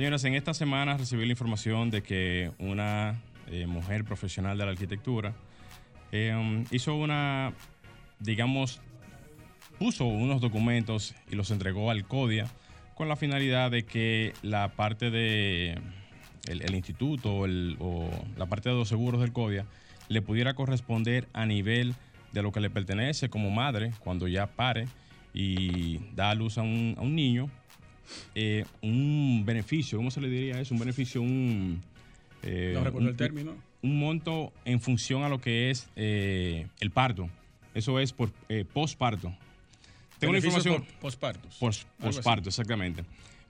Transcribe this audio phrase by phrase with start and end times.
[0.00, 4.70] Señores, en esta semana recibí la información de que una eh, mujer profesional de la
[4.70, 5.34] arquitectura
[6.10, 7.52] eh, hizo una,
[8.18, 8.80] digamos,
[9.78, 12.46] puso unos documentos y los entregó al CODIA
[12.94, 15.78] con la finalidad de que la parte de
[16.48, 17.46] el, instituto o
[18.38, 19.66] la parte de los seguros del CODIA
[20.08, 21.94] le pudiera corresponder a nivel
[22.32, 24.88] de lo que le pertenece como madre cuando ya pare
[25.34, 27.50] y da a luz a un, a un niño
[28.34, 30.74] eh, un beneficio, ¿cómo se le diría eso?
[30.74, 31.82] Un beneficio, un...
[32.42, 33.54] Eh, no recuerdo el término.
[33.82, 37.28] Un monto en función a lo que es eh, el parto.
[37.74, 38.30] Eso es por
[38.72, 39.32] posparto.
[40.18, 40.84] Tengo una información...
[41.00, 41.56] Pospartos.
[41.98, 43.04] Posparto, exactamente.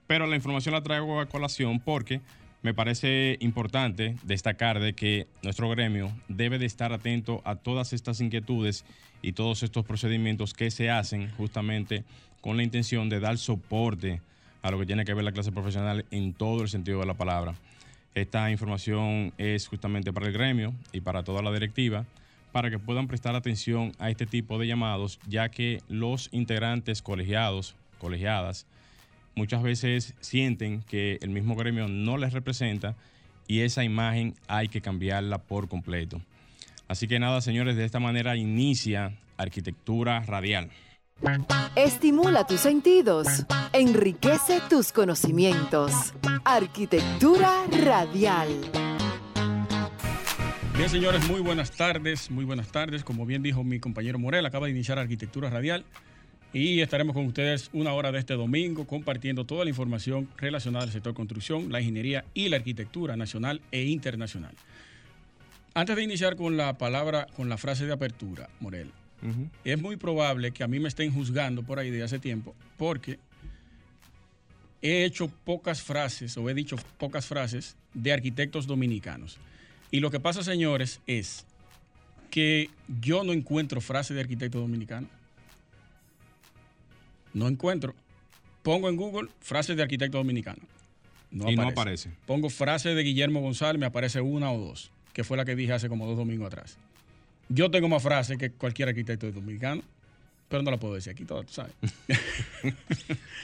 [0.06, 2.20] Pero la información la traigo a colación porque
[2.62, 8.20] me parece importante destacar de que nuestro gremio debe de estar atento a todas estas
[8.20, 8.84] inquietudes
[9.22, 12.04] y todos estos procedimientos que se hacen justamente
[12.40, 14.20] con la intención de dar soporte
[14.62, 17.14] a lo que tiene que ver la clase profesional en todo el sentido de la
[17.14, 17.54] palabra.
[18.14, 22.04] Esta información es justamente para el gremio y para toda la directiva,
[22.52, 27.76] para que puedan prestar atención a este tipo de llamados, ya que los integrantes colegiados,
[27.98, 28.66] colegiadas,
[29.36, 32.96] muchas veces sienten que el mismo gremio no les representa
[33.46, 36.20] y esa imagen hay que cambiarla por completo.
[36.88, 40.70] Así que nada, señores, de esta manera inicia Arquitectura Radial.
[41.76, 46.14] Estimula tus sentidos, enriquece tus conocimientos.
[46.44, 48.48] Arquitectura radial.
[50.76, 53.04] Bien, señores, muy buenas tardes, muy buenas tardes.
[53.04, 55.84] Como bien dijo mi compañero Morel, acaba de iniciar Arquitectura Radial
[56.54, 60.90] y estaremos con ustedes una hora de este domingo compartiendo toda la información relacionada al
[60.90, 64.54] sector construcción, la ingeniería y la arquitectura nacional e internacional.
[65.74, 68.90] Antes de iniciar con la palabra, con la frase de apertura, Morel,
[69.64, 73.18] es muy probable que a mí me estén juzgando por ahí de hace tiempo, porque
[74.82, 79.38] he hecho pocas frases o he dicho pocas frases de arquitectos dominicanos.
[79.90, 81.44] Y lo que pasa, señores, es
[82.30, 82.70] que
[83.00, 85.08] yo no encuentro frases de arquitecto dominicano.
[87.34, 87.94] No encuentro.
[88.62, 90.62] Pongo en Google frases de arquitecto dominicano.
[91.32, 92.10] y no aparece.
[92.26, 95.72] Pongo frases de Guillermo González, me aparece una o dos, que fue la que dije
[95.72, 96.76] hace como dos domingos atrás.
[97.52, 99.82] Yo tengo más frases que cualquier arquitecto dominicano,
[100.48, 101.72] pero no la puedo decir aquí todas, tú sabes.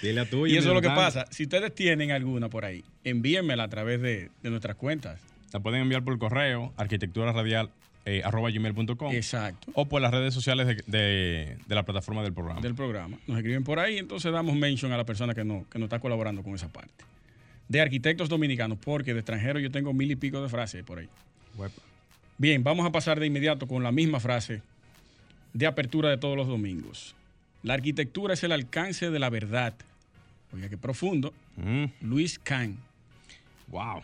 [0.03, 0.55] Dile a tuya.
[0.55, 1.27] Y eso es lo que pasa.
[1.31, 5.21] Si ustedes tienen alguna por ahí, envíenmela a través de, nuestras cuentas.
[5.53, 7.71] La pueden enviar por correo, arquitectura radial
[8.05, 9.13] eh, gmail.com.
[9.13, 9.73] Exacto.
[9.75, 12.61] O por las redes sociales de, la plataforma del programa.
[12.61, 13.19] Del programa.
[13.27, 15.99] Nos escriben por ahí, entonces damos mention a la persona que no, que no está
[15.99, 17.05] colaborando con esa parte.
[17.69, 21.09] De arquitectos dominicanos, porque de extranjeros yo tengo mil y pico de frases por ahí.
[22.39, 24.61] Bien, vamos a pasar de inmediato con la misma frase
[25.55, 27.15] de apertura de todos los domingos.
[27.63, 29.75] La arquitectura es el alcance de la verdad.
[30.53, 31.33] Oiga, qué profundo.
[31.57, 31.87] Mm.
[32.03, 32.77] Luis Kahn.
[33.69, 34.03] Wow.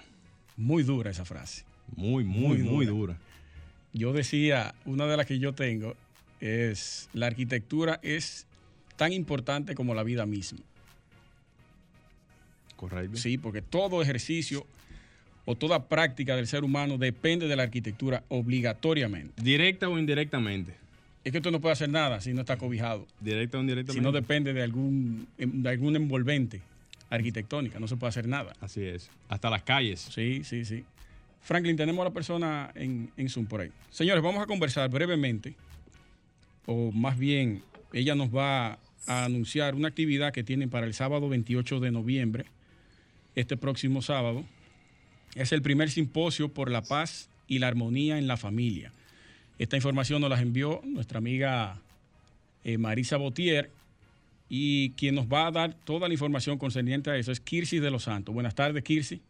[0.57, 1.65] Muy dura esa frase.
[1.95, 3.19] Muy, muy, muy, dura.
[3.93, 5.95] Yo decía, una de las que yo tengo
[6.41, 8.47] es, la arquitectura es
[8.97, 10.61] tan importante como la vida misma.
[12.77, 13.19] Correcto.
[13.19, 14.67] Sí, porque todo ejercicio
[15.45, 19.43] o toda práctica del ser humano depende de la arquitectura obligatoriamente.
[19.43, 20.75] Directa o indirectamente.
[21.25, 23.07] Es que tú no puedes hacer nada si no está cobijado.
[23.21, 24.01] Directa o indirectamente.
[24.01, 26.61] Si no depende de algún, de algún envolvente
[27.11, 28.55] arquitectónica, no se puede hacer nada.
[28.61, 29.11] Así es.
[29.29, 30.01] Hasta las calles.
[30.01, 30.85] Sí, sí, sí.
[31.43, 33.71] Franklin, tenemos a la persona en, en Zoom por ahí.
[33.91, 35.55] Señores, vamos a conversar brevemente,
[36.67, 41.29] o más bien, ella nos va a anunciar una actividad que tienen para el sábado
[41.29, 42.45] 28 de noviembre,
[43.35, 44.45] este próximo sábado,
[45.35, 48.93] es el primer simposio por la paz y la armonía en la familia.
[49.59, 51.81] Esta información nos la envió nuestra amiga
[52.65, 53.71] eh, Marisa Botier
[54.49, 57.91] y quien nos va a dar toda la información concerniente a eso es Kirsi de
[57.91, 58.35] los Santos.
[58.35, 59.21] Buenas tardes, Kirsi.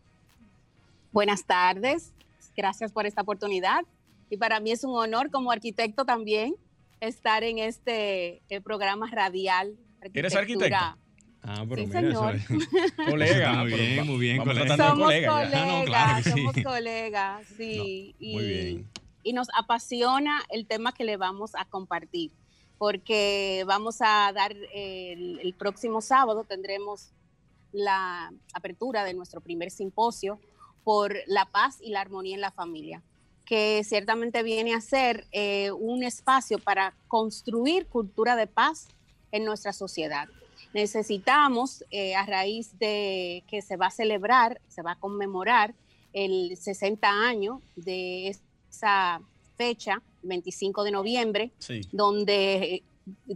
[1.13, 2.13] Buenas tardes,
[2.57, 3.85] gracias por esta oportunidad
[4.31, 6.55] y para mí es un honor como arquitecto también
[7.01, 9.77] estar en este eh, programa radial.
[10.15, 10.97] ¿Eres arquitecta?
[11.43, 12.37] Ah, pero sí, mira, señor.
[13.11, 13.55] colega.
[13.55, 14.77] muy bien, muy bien, colega.
[14.77, 18.15] Somos colegas, somos colegas, sí.
[18.21, 18.91] muy bien.
[19.25, 22.33] Y nos apasiona el tema que le vamos a compartir,
[22.79, 27.13] porque vamos a dar el, el próximo sábado, tendremos
[27.73, 30.39] la apertura de nuestro primer simposio
[30.85, 33.03] por la paz y la armonía en la familia,
[33.45, 38.89] que ciertamente viene a ser eh, un espacio para construir cultura de paz
[39.31, 40.29] en nuestra sociedad.
[40.75, 45.75] Necesitamos, eh, a raíz de que se va a celebrar, se va a conmemorar
[46.13, 49.21] el 60 años de esa
[49.57, 51.51] fecha, 25 de noviembre,
[51.91, 52.83] donde eh,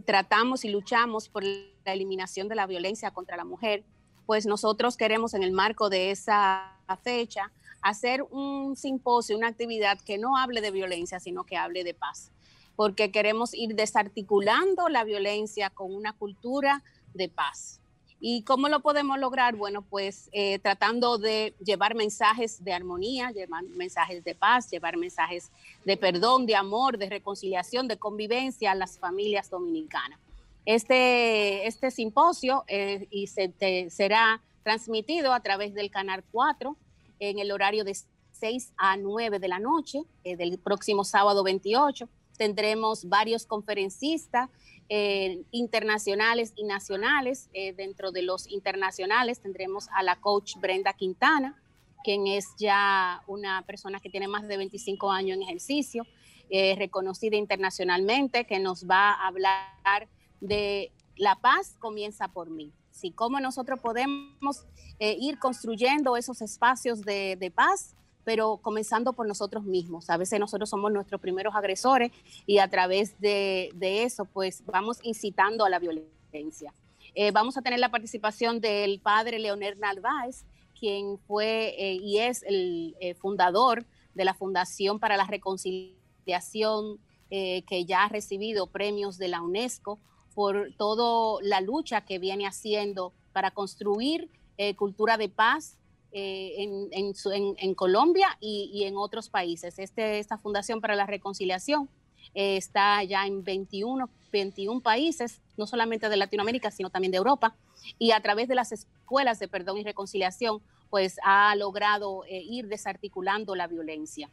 [0.05, 3.83] tratamos y luchamos por la eliminación de la violencia contra la mujer,
[4.25, 7.51] pues nosotros queremos en el marco de esa fecha
[7.81, 12.31] hacer un simposio, una actividad que no hable de violencia, sino que hable de paz,
[12.75, 16.83] porque queremos ir desarticulando la violencia con una cultura
[17.17, 17.79] de paz.
[18.19, 19.55] ¿Y cómo lo podemos lograr?
[19.55, 25.51] Bueno, pues eh, tratando de llevar mensajes de armonía, llevar mensajes de paz, llevar mensajes
[25.85, 30.19] de perdón, de amor, de reconciliación, de convivencia a las familias dominicanas.
[30.65, 33.53] Este, este simposio eh, y se,
[33.89, 36.75] será transmitido a través del Canal 4
[37.19, 37.95] en el horario de
[38.31, 42.09] 6 a 9 de la noche eh, del próximo sábado 28.
[42.35, 44.49] Tendremos varios conferencistas
[44.89, 47.49] eh, internacionales y nacionales.
[47.53, 51.61] Eh, dentro de los internacionales tendremos a la coach Brenda Quintana,
[52.03, 56.05] quien es ya una persona que tiene más de 25 años en ejercicio,
[56.49, 60.07] eh, reconocida internacionalmente, que nos va a hablar
[60.39, 62.71] de la paz comienza por mí.
[62.91, 64.65] Si cómo nosotros podemos
[64.99, 67.95] ir construyendo esos espacios de paz
[68.27, 70.09] pero comenzando por nosotros mismos.
[70.09, 72.11] A veces nosotros somos nuestros primeros agresores
[72.45, 76.73] y a través de, eso, pues vamos incitando a la violencia.
[77.15, 80.43] Eh, vamos a tener la participación del padre Leonel Narváez,
[80.77, 87.85] quien fue eh, y es el eh, fundador de la Fundación para la Reconciliación, que
[87.85, 89.99] ya ha recibido premios de la UNESCO
[90.35, 94.29] por toda la lucha que viene haciendo para construir
[94.75, 95.76] cultura de paz
[96.13, 99.77] eh, en, Colombia y, en otros países.
[99.77, 101.89] Este, esta Fundación para la Reconciliación
[102.33, 107.55] eh, está ya en 21, 21 países, no solamente de Latinoamérica, sino también de Europa,
[107.99, 112.67] y a través de las escuelas de perdón y reconciliación, pues ha logrado eh, ir
[112.67, 114.29] desarticulando la violencia.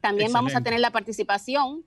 [0.00, 1.84] También vamos a tener la participación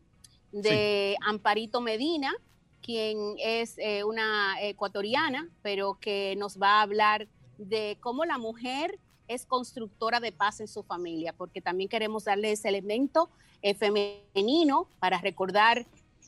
[0.51, 2.33] de Amparito Medina,
[2.81, 7.27] quien es una ecuatoriana, pero que nos va a hablar
[7.57, 12.51] de cómo la mujer es constructora de paz en su familia, porque también queremos darle
[12.51, 13.29] ese elemento
[13.61, 15.85] eh, femenino para recordar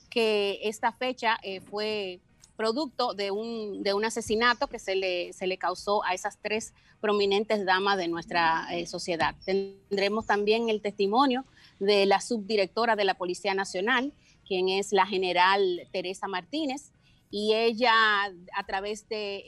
[0.10, 2.20] que esta fecha eh, fue
[2.58, 6.74] producto de un, de un asesinato que se le, se le causó a esas tres
[7.00, 9.34] prominentes damas de nuestra eh, sociedad.
[9.46, 11.46] Tendremos también el testimonio
[11.80, 14.12] de la subdirectora de la Policía Nacional,
[14.46, 16.92] quien es la general Teresa Martínez,
[17.32, 17.94] y ella
[18.26, 19.44] a través de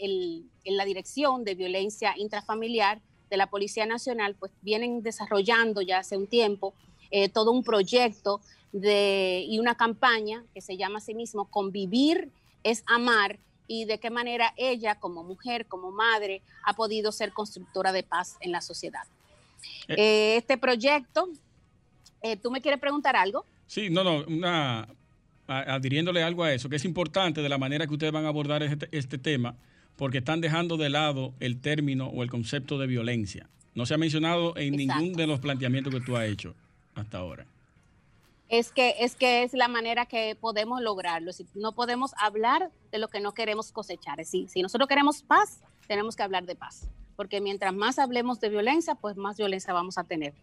[0.65, 6.27] la Dirección de Violencia Intrafamiliar de la Policía Nacional, pues vienen desarrollando ya hace un
[6.27, 6.73] tiempo
[7.09, 8.41] eh, todo un proyecto
[8.71, 12.29] de, y una campaña que se llama a sí mismo Convivir
[12.63, 17.91] es Amar y de qué manera ella como mujer, como madre, ha podido ser constructora
[17.91, 19.03] de paz en la sociedad.
[19.87, 19.95] Eh.
[19.97, 21.29] Eh, este proyecto,
[22.41, 23.45] ¿tú me quieres preguntar algo?
[23.67, 24.87] Sí, no, no, una,
[25.47, 28.63] adhiriéndole algo a eso, que es importante de la manera que ustedes van a abordar
[28.63, 29.55] este, este, tema,
[29.97, 33.49] porque están dejando de lado el término o el concepto de violencia.
[33.75, 36.55] No se ha mencionado en ningún de los planteamientos que tú has hecho
[36.95, 37.45] hasta ahora.
[38.49, 41.31] Es que, es que es la manera que podemos lograrlo.
[41.31, 44.17] Si no podemos hablar de lo que no queremos cosechar.
[44.17, 46.89] Decir, si nosotros queremos paz, tenemos que hablar de paz.
[47.15, 50.33] Porque mientras más hablemos de violencia, pues más violencia vamos a tener.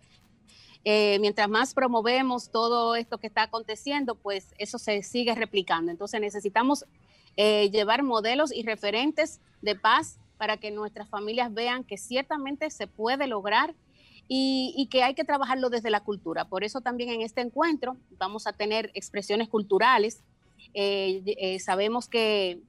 [0.85, 5.91] Eh, mientras más promovemos todo esto que está aconteciendo, pues eso se sigue replicando.
[5.91, 6.85] Entonces necesitamos
[7.37, 12.87] eh, llevar modelos y referentes de paz para que nuestras familias vean que ciertamente se
[12.87, 13.75] puede lograr
[14.31, 16.45] y, que hay que trabajarlo desde la cultura.
[16.45, 20.23] Por eso también en este encuentro vamos a tener expresiones culturales.
[20.75, 22.61] Eh, sabemos que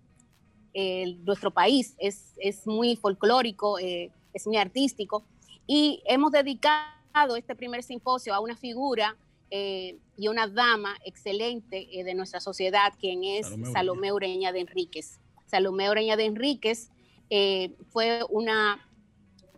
[1.25, 5.25] nuestro país es, es muy folclórico, es muy artístico
[5.67, 6.98] y hemos dedicado
[7.35, 9.17] este primer simposio a una figura
[9.51, 15.19] eh, y una dama excelente eh, de nuestra sociedad, quien es Salomé, Ureña de Enríquez.
[15.47, 16.91] Salomé Ureña de Enríquez
[17.29, 18.87] eh, fue una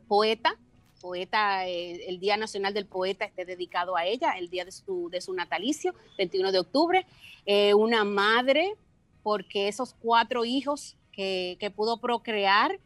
[0.08, 0.58] poeta,
[1.02, 5.20] poeta, el Día Nacional del Poeta esté dedicado a ella, el día de su, de
[5.20, 7.06] su natalicio, 21 de octubre,
[7.76, 8.76] una madre,
[9.24, 12.80] porque esos cuatro hijos que, que pudo procrear,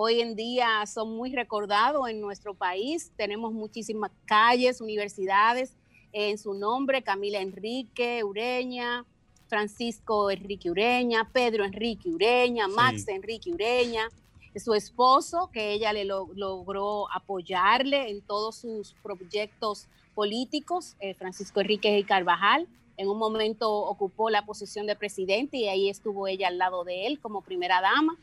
[0.00, 3.10] hoy en día son muy recordados en nuestro país.
[3.16, 5.74] Tenemos muchísimas calles, universidades
[6.12, 9.04] en su nombre, Camila Enrique Ureña,
[9.48, 14.08] Francisco Enrique Ureña, Pedro Enrique Ureña, Max Enrique Ureña.
[14.54, 21.98] su esposo, que ella le logró apoyarle en todos sus proyectos políticos, eh, Francisco Enrique
[21.98, 22.68] y Carvajal.
[22.96, 27.06] En un momento ocupó la posición de presidente y ahí estuvo ella al lado de
[27.06, 28.16] él como primera dama.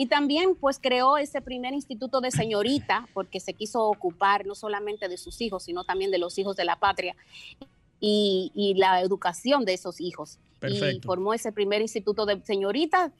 [0.00, 5.08] Y también pues creó ese primer instituto de señorita porque se quiso ocupar no solamente
[5.08, 7.16] de sus hijos, sino también de los hijos de la patria
[7.98, 10.38] y, la educación de esos hijos.
[10.62, 13.10] Y formó ese primer instituto de señorita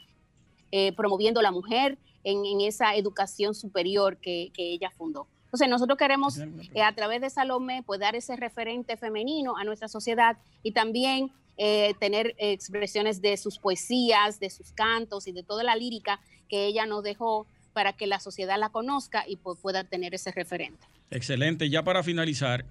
[0.71, 5.27] eh, promoviendo la mujer en, esa educación superior que, ella fundó.
[5.47, 9.89] Entonces, nosotros queremos eh, a través de Salomé pues, dar ese referente femenino a nuestra
[9.89, 15.63] sociedad y también eh, tener expresiones de sus poesías, de sus cantos y de toda
[15.63, 20.15] la lírica que ella nos dejó para que la sociedad la conozca y pueda tener
[20.15, 20.87] ese referente.
[21.11, 21.69] Excelente.
[21.69, 22.65] Ya para finalizar,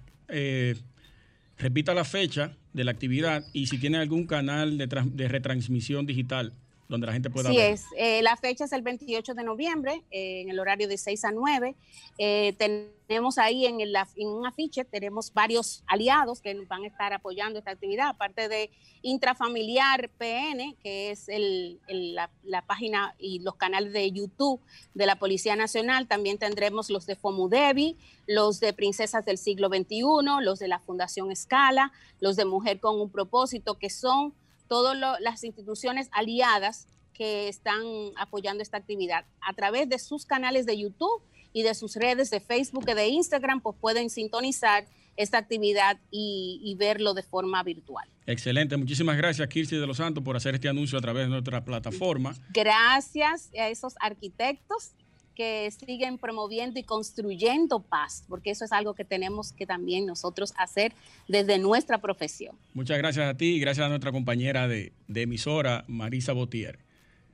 [1.56, 6.52] repita la fecha de la actividad y si tiene algún canal de retransmisión digital
[6.88, 7.84] donde la gente pueda sí es.
[7.96, 11.32] Eh, la fecha es el 28 de noviembre, eh, en el horario de 6 a
[11.32, 11.76] 9.
[12.16, 17.12] Eh, tenemos ahí en, el, en un afiche, tenemos varios aliados que van a estar
[17.12, 18.70] apoyando esta actividad, aparte de
[19.02, 24.60] Intrafamiliar PN, que es el, la, la, página y los canales de YouTube
[24.94, 26.08] de la Policía Nacional.
[26.08, 30.02] También tendremos los de FOMUDEBI, los de Princesas del Siglo XXI,
[30.40, 34.34] los de la Fundación Escala, los de Mujer con un Propósito, que son
[34.68, 37.82] todas las instituciones aliadas que están
[38.16, 39.24] apoyando esta actividad.
[39.40, 41.22] A través de sus canales de YouTube
[41.52, 46.76] y de sus redes de Facebook y de Instagram, pues pueden sintonizar esta actividad y,
[46.78, 48.08] verlo de forma virtual.
[48.24, 51.64] Excelente, muchísimas gracias Kirsi de los Santos por hacer este anuncio a través de nuestra
[51.64, 52.36] plataforma.
[52.50, 54.92] Gracias a esos arquitectos
[55.38, 60.52] que siguen promoviendo y construyendo paz, porque eso es algo que tenemos que también nosotros
[60.56, 60.92] hacer
[61.28, 62.56] desde nuestra profesión.
[62.74, 66.80] Muchas gracias a ti y gracias a nuestra compañera de, emisora, Marisa Botier.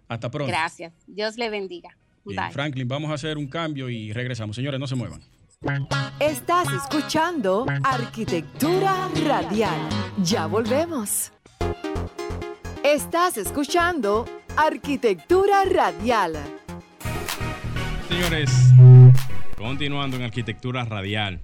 [0.07, 0.49] Hasta pronto.
[0.53, 0.93] Gracias.
[1.07, 1.97] Dios le bendiga.
[2.53, 4.55] Franklin, vamos a hacer un cambio y regresamos.
[4.55, 5.23] Señores, no se muevan.
[6.21, 9.89] Estás escuchando Arquitectura Radial.
[10.23, 11.33] Ya volvemos.
[12.83, 16.64] Estás escuchando Arquitectura Radial.
[18.09, 18.51] Señores,
[19.57, 21.41] continuando en arquitectura radial.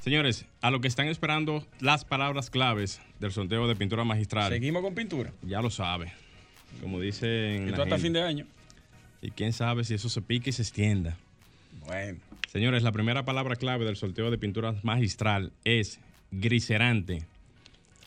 [0.00, 4.52] Señores, a lo que están esperando las palabras claves del sorteo de pintura magistral.
[4.52, 5.32] Seguimos con pintura.
[5.42, 6.12] Ya lo sabe.
[6.80, 7.68] Como dicen.
[7.68, 8.46] Esto hasta fin de año.
[9.20, 11.16] Y quién sabe si eso se pique y se extienda.
[11.84, 12.18] Bueno.
[12.48, 16.00] Señores, la primera palabra clave del sorteo de pintura magistral es
[16.30, 17.24] griserante.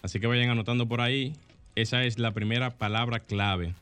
[0.02, 1.34] Así que vayan anotando por ahí.
[1.76, 3.74] Esa es la primera palabra clave.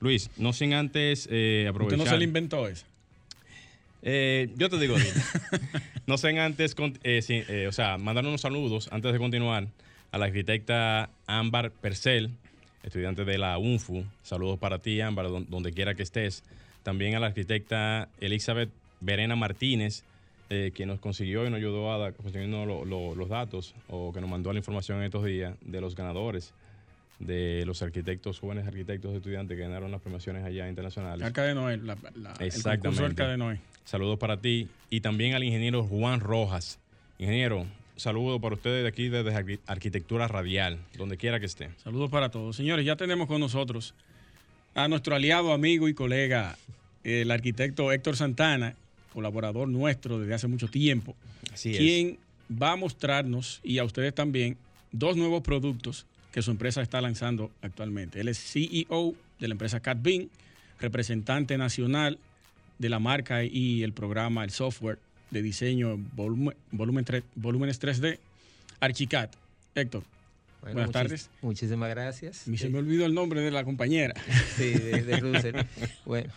[0.00, 1.98] Luis, no sin antes eh, aprovechar.
[1.98, 2.86] ¿Usted no se le inventó esa?
[4.02, 4.96] Eh, yo te digo,
[6.06, 9.68] no sé antes, eh, eh, o sea, mandar unos saludos antes de continuar
[10.10, 12.30] a la arquitecta Ámbar Percel,
[12.82, 14.04] estudiante de la UNFU.
[14.22, 16.42] Saludos para ti, Ámbar, donde quiera que estés.
[16.82, 20.04] También a la arquitecta Elizabeth Verena Martínez,
[20.48, 24.58] que nos consiguió y nos ayudó a conseguir los datos o que nos mandó la
[24.58, 26.52] información en estos días de los ganadores
[27.18, 31.24] de los arquitectos, jóvenes arquitectos estudiantes que ganaron las premiaciones allá internacionales.
[31.24, 31.96] Arca de Noé, la,
[32.40, 33.22] Exactamente.
[33.24, 33.60] de Noé.
[33.84, 36.78] Saludos para ti y también al ingeniero Juan Rojas.
[37.18, 37.66] Ingeniero,
[37.96, 41.70] saludo para ustedes de aquí desde Arquitectura Radial, donde quiera que esté.
[41.82, 42.56] Saludos para todos.
[42.56, 43.94] Señores, ya tenemos con nosotros
[44.74, 46.56] a nuestro aliado, amigo y colega,
[47.04, 48.74] el arquitecto Héctor Santana,
[49.12, 51.14] colaborador nuestro desde hace mucho tiempo,
[51.52, 52.18] Así quien
[52.50, 54.56] va a mostrarnos y a ustedes también
[54.92, 58.20] dos nuevos productos que su empresa está lanzando actualmente.
[58.20, 60.30] Él es CEO de la empresa CatBean,
[60.80, 62.18] representante nacional
[62.78, 64.98] de la marca y el programa, el software
[65.30, 68.18] de diseño volumen, volumen 3, volúmenes 3D,
[68.80, 69.34] Archicat.
[69.74, 70.02] Héctor,
[70.62, 71.30] buenas tardes.
[71.40, 72.36] Muchísimas gracias.
[72.36, 74.14] se me olvidó el nombre de la compañera.
[74.56, 75.66] Sí, de, de
[76.04, 76.32] bueno.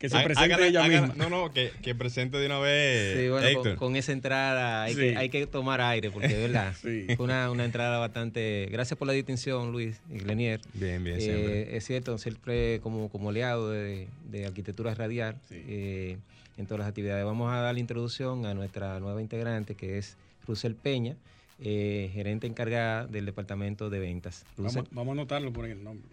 [0.00, 1.12] Que se presente ella misma.
[1.14, 3.18] No, no, que, que, presente de una vez.
[3.18, 7.16] Sí, bueno, con, esa entrada hay, que, hay que tomar aire, porque de verdad fue
[7.18, 8.66] una, una, entrada bastante.
[8.70, 10.62] Gracias por la distinción, Luis y Glenier.
[10.72, 16.16] Bien, bien, eh, Es cierto, siempre como, como aliado de, de arquitectura radial eh,
[16.56, 17.26] en todas las actividades.
[17.26, 20.16] Vamos a dar la introducción a nuestra nueva integrante, que es
[20.46, 21.16] Rusel Peña.
[21.62, 24.46] Eh, gerente encargada del departamento de ventas.
[24.56, 26.08] Vamos, vamos, a anotarlo por el nombre.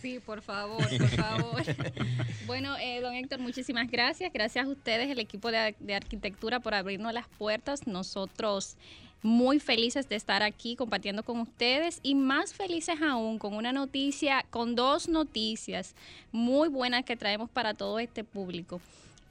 [0.00, 1.62] Sí, por favor, por favor.
[2.46, 4.32] bueno, eh, don Héctor, muchísimas gracias.
[4.32, 7.88] Gracias a ustedes, el equipo de, arquitectura, por abrirnos las puertas.
[7.88, 8.76] Nosotros
[9.22, 14.46] muy felices de estar aquí compartiendo con ustedes y más felices aún con una noticia,
[14.50, 15.96] con dos noticias
[16.30, 18.80] muy buenas que traemos para todo este público.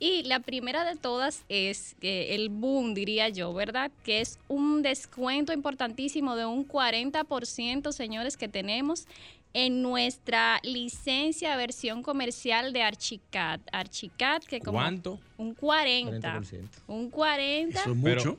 [0.02, 3.92] Y la primera de todas es eh, el boom, diría yo, ¿verdad?
[4.04, 9.06] Que es un descuento importantísimo de un 40%, señores, que tenemos
[9.54, 13.60] en nuestra licencia versión comercial de Archicad.
[13.72, 14.80] Archicad, que como...
[14.80, 15.20] ¿Cuánto?
[15.38, 16.40] Un 40.
[16.40, 16.68] 40%.
[16.88, 17.80] Un 40.
[17.80, 18.04] Eso es mucho.
[18.04, 18.38] pero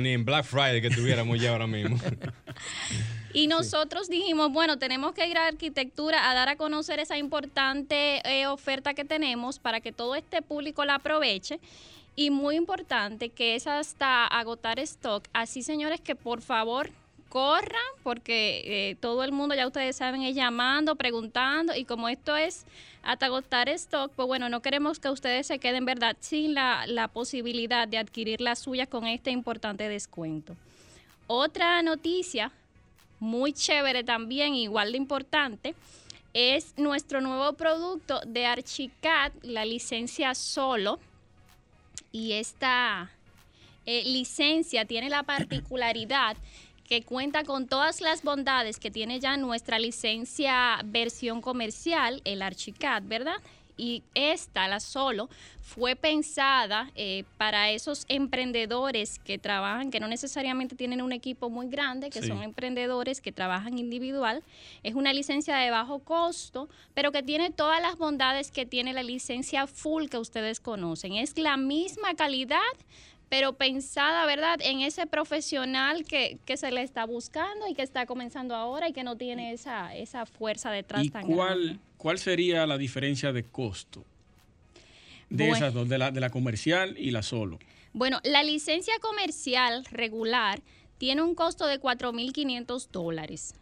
[0.00, 1.98] ni en Black Friday que tuviéramos ya ahora mismo.
[3.34, 8.20] Y nosotros dijimos, bueno, tenemos que ir a arquitectura a dar a conocer esa importante
[8.28, 11.58] eh, oferta que tenemos para que todo este público la aproveche.
[12.14, 15.26] Y muy importante que es hasta agotar stock.
[15.32, 16.90] Así, señores, que por favor
[17.30, 21.74] corran, porque eh, todo el mundo, ya ustedes saben, es llamando, preguntando.
[21.74, 22.66] Y como esto es
[23.02, 27.08] hasta agotar stock, pues bueno, no queremos que ustedes se queden, ¿verdad?, sin la, la
[27.08, 30.56] posibilidad de adquirir la suya con este importante descuento.
[31.26, 32.52] Otra noticia
[33.18, 35.74] muy chévere también, igual de importante,
[36.34, 40.98] es nuestro nuevo producto de Archicad, la licencia solo.
[42.10, 43.10] Y esta
[43.86, 46.36] eh, licencia tiene la particularidad
[46.92, 53.02] que cuenta con todas las bondades que tiene ya nuestra licencia versión comercial, el Archicad,
[53.06, 53.36] ¿verdad?
[53.78, 55.30] Y esta, la solo,
[55.62, 61.68] fue pensada eh, para esos emprendedores que trabajan, que no necesariamente tienen un equipo muy
[61.68, 62.28] grande, que Sí.
[62.28, 64.42] son emprendedores que trabajan individual.
[64.82, 69.02] Es una licencia de bajo costo, pero que tiene todas las bondades que tiene la
[69.02, 71.14] licencia full que ustedes conocen.
[71.14, 72.58] Es la misma calidad,
[73.32, 78.04] pero pensada, ¿verdad?, en ese profesional que, que se le está buscando y que está
[78.04, 81.82] comenzando ahora y que no tiene esa, esa fuerza detrás ¿Y tan cuál, grande.
[81.96, 84.04] cuál sería la diferencia de costo
[85.30, 85.56] de Bueno.
[85.56, 87.58] esas dos, de la, de la comercial y la solo?
[87.94, 90.60] Bueno, la licencia comercial regular
[90.98, 93.54] tiene un costo de 4.500 dólares.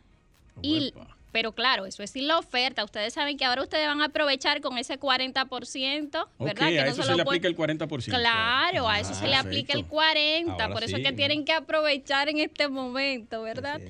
[0.62, 1.16] Y, Uepa.
[1.32, 2.84] Pero claro, eso es sin la oferta.
[2.84, 6.68] Ustedes saben que ahora ustedes van a aprovechar con ese 40%, Ok, ¿verdad?
[6.68, 8.04] que a no eso se le aplica el 40%.
[8.06, 9.88] Claro, a eso se le aplica el perfecto.
[9.94, 11.02] 40, Ahora por eso sí.
[11.02, 13.80] es que tienen que aprovechar en este momento, ¿verdad?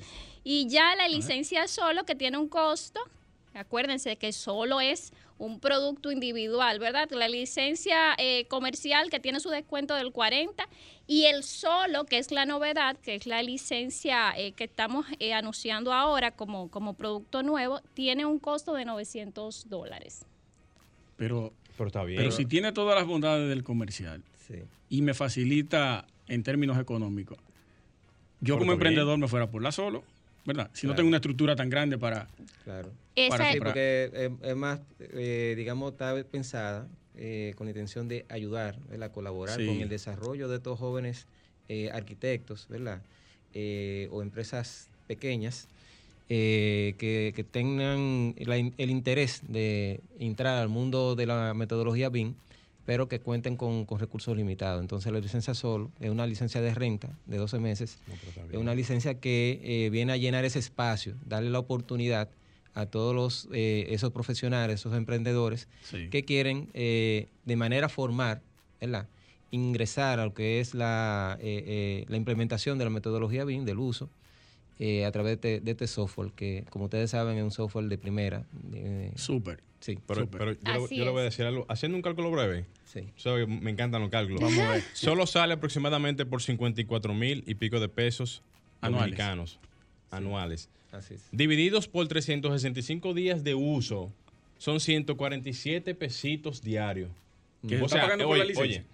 [0.43, 2.99] Y ya la licencia solo, que tiene un costo,
[3.53, 7.09] acuérdense que solo es un producto individual, ¿verdad?
[7.11, 10.67] La licencia eh, comercial que tiene su descuento del 40
[11.07, 15.33] y el solo, que es la novedad, que es la licencia eh, que estamos eh,
[15.33, 20.25] anunciando ahora como, como producto nuevo, tiene un costo de 900 dólares.
[21.17, 22.17] Pero, Pero está bien.
[22.19, 24.55] pero si tiene todas las bondades del comercial Sí.
[24.89, 27.37] y me facilita en términos económicos,
[28.39, 28.73] yo Pero como bien.
[28.73, 30.03] emprendedor me fuera por la solo,
[30.45, 30.69] ¿verdad?
[30.73, 32.27] Si no tengo una estructura tan grande para...
[32.63, 32.91] Claro.
[33.29, 38.07] Para es- Sí, porque es, es más, eh, digamos, está pensada eh, con la intención
[38.07, 39.11] de ayudar, ¿verdad?
[39.11, 39.65] Colaborar Sí.
[39.65, 41.27] con el desarrollo de estos jóvenes
[41.67, 43.01] eh, arquitectos, ¿verdad?
[43.53, 45.67] Eh, o empresas pequeñas
[46.29, 52.33] eh, que, que tengan la el interés de entrar al mundo de la metodología BIM,
[52.85, 54.81] pero que cuenten con, con recursos limitados.
[54.81, 58.13] Entonces, la licencia solo es una licencia de renta de 12 meses No,
[58.51, 62.29] es una licencia que eh, viene a llenar ese espacio, darle la oportunidad
[62.73, 66.07] a todos los, eh, esos profesionales, esos emprendedores Sí.
[66.09, 68.41] que quieren eh, de manera formal,
[68.79, 69.07] ¿verdad?
[69.51, 74.09] ingresar a lo que es la, la implementación de la metodología BIM, del uso,
[74.83, 77.97] eh, a través de, de este software, que como ustedes saben es un software de
[77.99, 78.43] primera.
[78.73, 79.61] eh, Súper.
[79.79, 81.67] sí, Pero, pero yo, yo le voy a decir algo.
[81.69, 83.09] Haciendo un cálculo breve, sí.
[83.15, 84.41] sabe que me encantan los cálculos.
[84.41, 84.83] Vamos a ver.
[84.93, 88.41] Solo sale aproximadamente por 54 mil y pico de pesos
[88.81, 89.11] Anuales.
[89.11, 89.59] dominicanos
[90.09, 90.67] anuales.
[90.91, 91.21] Así es.
[91.31, 94.11] Divididos por 365 días de uso,
[94.57, 97.09] son 147 pesitos diarios.
[97.67, 98.81] Que se O sea, pagando por oye, la licencia.
[98.81, 98.87] oye,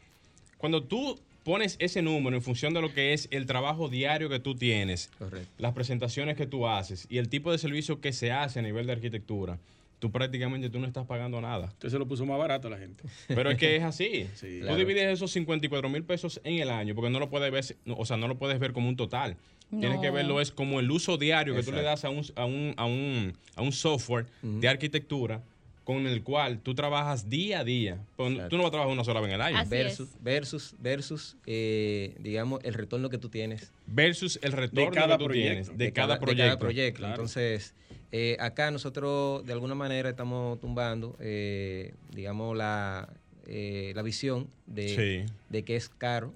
[0.58, 4.39] cuando tú pones ese número en función de lo que es el trabajo diario que
[4.41, 5.47] tú tienes, Correcto.
[5.60, 8.86] las presentaciones que tú haces y el tipo de servicio que se hace a nivel
[8.86, 9.57] de arquitectura,
[9.99, 11.67] tú prácticamente tú no estás pagando nada.
[11.67, 13.01] Usted se lo puso más barato a la gente.
[13.29, 14.27] Pero es que es así.
[14.36, 14.57] Sí.
[14.60, 14.75] Tú Claro.
[14.75, 17.63] divides esos 54 mil pesos en el año porque no lo puedes ver,
[17.95, 19.38] o sea, no lo puedes ver como un total.
[19.69, 22.43] Tienes que verlo es como el uso diario que tú le das a un, a
[22.45, 25.41] un, a un, a un software de arquitectura
[25.88, 27.97] con el cual tú trabajas día a día.
[28.17, 28.50] Pero Exacto.
[28.50, 29.58] tú no vas a trabajar una sola vez en el año.
[29.58, 30.21] Así Versus, es.
[30.21, 35.26] versus, versus eh, digamos, el retorno que tú tienes Versus el retorno cada que tú
[35.30, 35.50] proyecto.
[35.71, 36.43] tienes de, cada, proyecto.
[36.43, 36.97] de cada proyecto.
[37.00, 37.13] Claro.
[37.13, 37.73] Entonces,
[38.12, 43.08] eh, acá nosotros de alguna manera estamos tumbando, eh, digamos, la,
[43.45, 44.89] eh, la visión de,
[45.26, 45.34] Sí.
[45.47, 46.34] de que es caro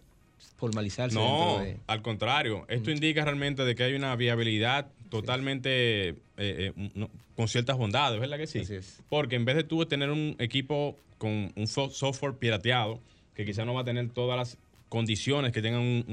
[0.56, 1.78] formalizarse No, dentro de...
[1.88, 2.66] al contrario.
[2.70, 8.20] Esto indica realmente de que hay una viabilidad totalmente eh, eh, no- con ciertas bondades,
[8.20, 8.60] ¿verdad que sí?
[8.60, 9.00] Así es.
[9.10, 13.00] Porque en vez de tú tener un equipo con un software pirateado,
[13.36, 14.58] que quizás no va a tener todas las
[14.90, 16.04] condiciones que tenga un,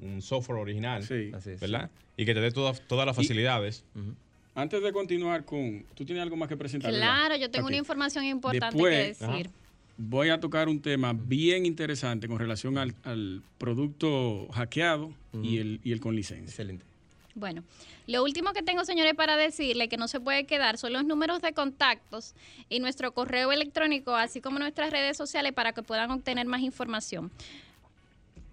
[0.00, 1.30] un- un software original, Sí.
[1.34, 1.60] Así es.
[1.60, 1.90] ¿verdad?
[2.16, 3.84] Y que te dé todas todas las facilidades.
[4.56, 5.84] Antes de continuar con...
[5.94, 6.92] ¿Tú tienes algo más que presentar?
[6.92, 9.50] Claro, yo tengo una información importante Después- que decir.
[9.96, 15.12] voy a tocar un tema bien interesante con relación al, al producto hackeado
[15.42, 16.44] y, el, y el con licencia.
[16.46, 16.84] Excelente.
[17.36, 17.64] Bueno,
[18.06, 21.42] lo último que tengo, señores, para decirle que no se puede quedar son los números
[21.42, 22.32] de contactos
[22.68, 27.32] y nuestro correo electrónico, así como nuestras redes sociales para que puedan obtener más información.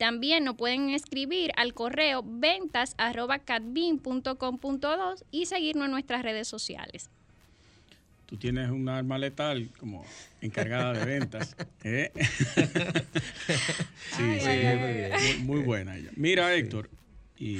[0.00, 2.96] También nos pueden escribir al correo ventas
[5.30, 7.10] y seguirnos en nuestras redes sociales.
[8.24, 10.02] Tú tienes un arma letal como
[10.40, 11.54] encargada de ventas.
[11.84, 12.12] ¿eh?
[12.14, 15.20] sí, Ay, sí, ay, muy, ay.
[15.20, 16.08] muy- muy buena ella.
[16.16, 16.88] Mira, Héctor,
[17.38, 17.58] y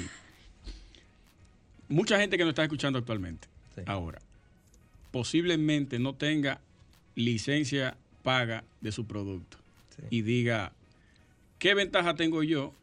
[1.89, 3.83] mucha gente que nos está escuchando actualmente, Sí.
[3.85, 4.19] ahora,
[5.11, 6.59] posiblemente no tenga
[7.17, 9.59] licencia paga de su producto
[9.95, 10.05] Sí.
[10.09, 10.73] y diga,
[11.61, 12.75] ¿qué ventaja tengo yo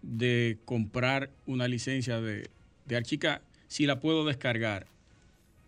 [0.00, 2.48] de comprar una licencia de,
[2.86, 4.86] de Archicad si la puedo descargar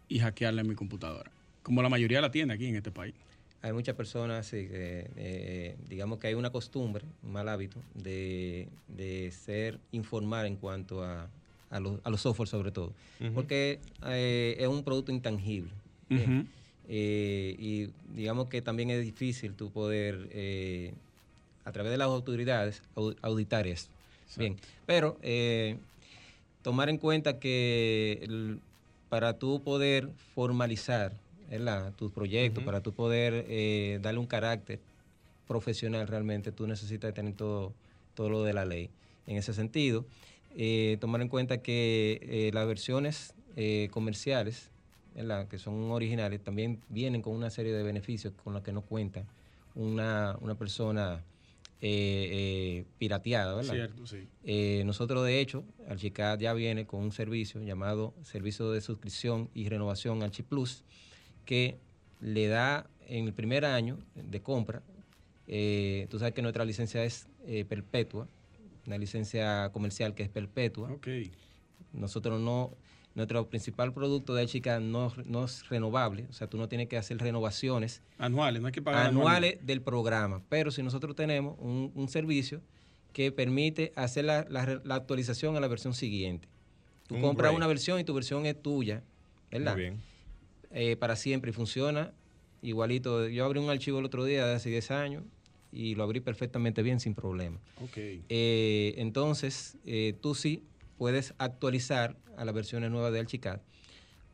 [0.09, 1.31] y hackearla en mi computadora?
[1.63, 3.13] Como la mayoría la tiene aquí en este país.
[3.61, 8.69] Hay muchas personas, sí, que, eh, digamos que hay una costumbre, un mal hábito, de,
[8.87, 11.29] de ser informar en cuanto a,
[11.69, 12.95] a, los, a los software sobre todo,
[13.35, 15.73] porque eh, es un producto intangible.
[16.89, 20.95] Eh, y digamos que también es difícil tú poder, eh,
[21.69, 23.93] a través de las autoridades, au- auditar esto.
[24.37, 25.77] Bien, pero eh,
[26.63, 28.61] tomar en cuenta que el-
[29.11, 31.13] para tú poder formalizar
[31.51, 31.93] ¿verdad?
[31.95, 34.81] tus proyectos, para tú poder eh, darle un carácter
[35.47, 37.73] profesional realmente, tú necesitas tener todo,
[38.15, 38.91] todo lo de la ley.
[39.27, 40.05] En ese sentido,
[40.57, 43.35] eh, tomar en cuenta que las versiones
[43.91, 44.71] comerciales,
[45.15, 45.49] ¿verdad?
[45.49, 49.25] que son originales, también vienen con una serie de beneficios con los que no cuenta
[49.75, 51.23] una, una persona
[51.81, 53.73] eh, eh, pirateada, ¿verdad?
[53.73, 54.27] Cierto, sí.
[54.43, 59.69] Eh, nosotros, de hecho, Archicad ya viene con un servicio llamado Servicio de Suscripción y
[59.69, 60.83] Renovación Archiplus,
[61.45, 61.79] que
[62.21, 64.83] le da en el primer año de compra,
[65.47, 67.29] tú sabes que nuestra licencia es
[67.69, 68.29] perpetua,
[68.87, 70.91] una licencia comercial que es perpetua.
[70.91, 71.09] Ok.
[71.93, 72.77] Nosotros no,
[73.19, 76.97] nuestro principal producto de Archicad no, no es renovable, o sea, tú no tienes que
[76.97, 80.41] hacer renovaciones Anuales, no hay que pagar anuales del programa.
[80.49, 82.63] Pero si nosotros tenemos un, un servicio
[83.13, 86.47] que permite hacer la, la actualización a la versión siguiente.
[87.09, 89.03] Tú Un compras una versión y tu versión es tuya,
[89.51, 89.73] ¿verdad?
[89.73, 90.01] Muy bien.
[90.71, 92.13] Eh, para siempre y funciona
[92.63, 93.27] igualito.
[93.27, 95.25] Yo abrí un archivo el otro día de hace 10 años
[95.73, 97.59] y lo abrí perfectamente bien sin problema.
[97.83, 97.97] Ok.
[97.97, 100.63] Eh, entonces, eh, tú sí
[100.99, 103.61] puedes actualizar a las versiones nuevas de Archicad.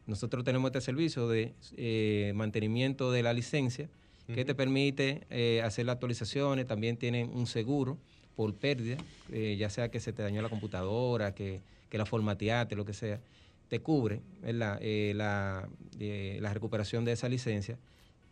[0.06, 3.88] Nosotros tenemos este servicio de eh, mantenimiento de la licencia
[4.26, 6.66] que te permite eh, hacer las actualizaciones.
[6.66, 7.98] También tienen un seguro
[8.36, 8.96] por pérdida,
[9.30, 12.94] eh, ya sea que se te dañó la computadora, que, que la formateaste, lo que
[12.94, 13.20] sea.
[13.68, 17.78] Te cubre la, eh, la recuperación de esa licencia.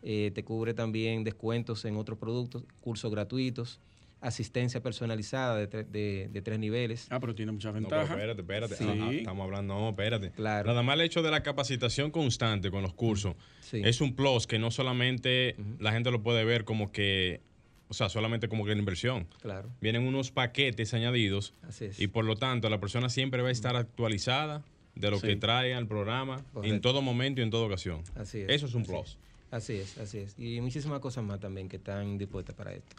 [0.01, 3.79] Te cubre también descuentos en otros productos, cursos gratuitos,
[4.23, 7.07] asistencia personalizada de, tre- de- de tres niveles.
[7.09, 8.09] Ah, pero tiene muchas No, ventajas.
[8.09, 8.75] espérate, espérate.
[8.75, 8.83] Sí.
[8.87, 10.31] Ajá, estamos hablando, no, espérate.
[10.31, 10.67] Claro.
[10.67, 13.81] Nada más el hecho de la capacitación constante con los cursos Sí.
[13.83, 17.41] es un plus que no solamente la gente lo puede ver como que,
[17.89, 19.27] o sea, solamente como que en inversión.
[19.41, 21.99] Claro, Vienen unos paquetes añadidos así es.
[21.99, 24.63] y por lo tanto la persona siempre va a estar actualizada
[24.95, 25.27] de lo Sí.
[25.27, 28.03] que trae al programa en todo momento y en toda ocasión.
[28.15, 28.49] Así es.
[28.49, 29.17] Eso es un así plus.
[29.51, 30.35] Así es, así es.
[30.39, 32.95] Y muchísimas cosas más también que están dispuestas para esto.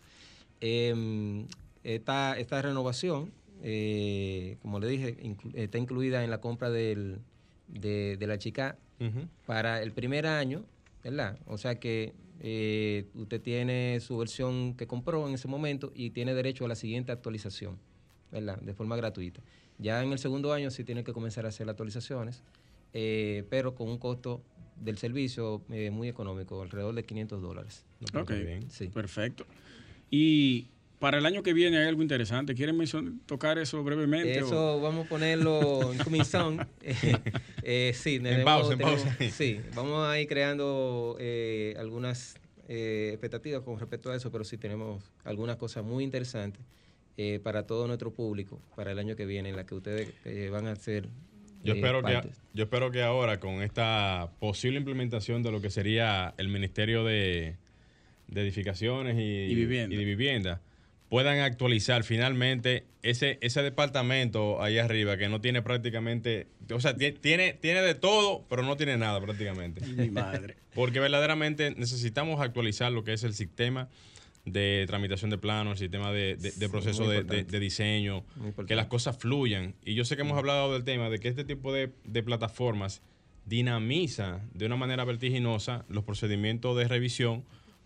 [0.66, 1.46] Eh,
[1.82, 3.30] esta, esta renovación,
[3.62, 7.18] eh, como le dije, inclu- está incluida en la compra del,
[7.68, 8.78] de, de la chica
[9.44, 10.64] para el primer año,
[11.02, 11.38] ¿verdad?
[11.46, 16.32] O sea que eh, usted tiene su versión que compró en ese momento y tiene
[16.32, 17.76] derecho a la siguiente actualización,
[18.32, 18.58] ¿verdad?
[18.62, 19.42] De forma gratuita.
[19.78, 22.42] Ya en el segundo año sí tiene que comenzar a hacer las actualizaciones,
[22.94, 24.40] eh, pero con un costo
[24.76, 27.84] del servicio eh, muy económico, alrededor de 500 dólares.
[28.14, 28.30] Ok.
[28.30, 28.70] bien.
[28.70, 28.88] Sí.
[28.88, 29.44] Perfecto.
[30.10, 32.54] Y para el año que viene hay algo interesante.
[32.54, 34.42] ¿Quieren mencionar- tocar eso brevemente?
[34.42, 36.66] o- Eso vamos a ponerlo en comisión.
[36.82, 36.94] Eh,
[37.62, 39.30] eh, sí, tenemos- pausa, en tenemos- pausa.
[39.30, 42.36] Sí, vamos a ir creando eh, algunas
[42.68, 46.62] eh, expectativas con respecto a eso, pero sí tenemos algunas cosas muy interesantes
[47.18, 50.48] eh, para todo nuestro público para el año que viene, en la que ustedes eh,
[50.50, 51.08] van a ser.
[51.62, 52.20] Yo espero, que,
[52.52, 57.56] yo espero que ahora, con esta posible implementación de lo que sería el Ministerio de,
[58.28, 59.94] de Edificaciones y, Y Vivienda.
[59.94, 60.60] y de Vivienda,
[61.08, 67.52] puedan actualizar finalmente ese, ese departamento ahí arriba que no tiene prácticamente, o sea, tiene,
[67.52, 69.86] tiene de todo, pero no tiene nada prácticamente.
[69.86, 70.56] Mi madre.
[70.74, 73.88] Porque verdaderamente necesitamos actualizar lo que es el sistema
[74.44, 76.36] de tramitación de planos, el sistema de,
[76.70, 78.24] proceso de, diseño,
[78.66, 79.74] que las cosas fluyan.
[79.84, 81.88] Y yo sé que hemos hablado del tema de que este tipo de,
[82.22, 83.02] plataformas
[83.46, 87.44] dinamiza de una manera vertiginosa los procedimientos de revisión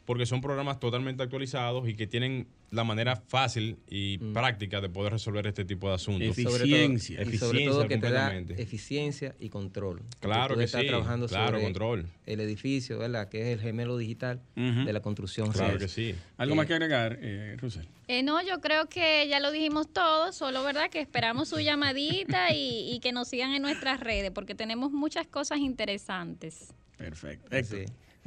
[0.09, 4.33] porque son programas totalmente actualizados y que tienen la manera fácil y mm.
[4.33, 6.39] práctica de poder resolver este tipo de asuntos.
[6.39, 7.23] Eficiencia.
[7.23, 10.01] Y sobre todo, que te da eficiencia y control.
[10.21, 10.87] Claro que sí.
[10.87, 12.07] trabajando claro, control.
[12.25, 13.29] el edificio, ¿verdad?
[13.29, 15.53] Que es el gemelo digital de la construcción.
[15.53, 16.15] Claro que sí.
[16.39, 17.59] ¿Algo más que agregar, eh,
[18.07, 22.55] eh, no, yo creo que ya lo dijimos todo, solo verdad que esperamos su llamadita
[22.55, 26.73] y, que nos sigan en nuestras redes, porque tenemos muchas cosas interesantes.
[26.97, 27.47] Perfecto.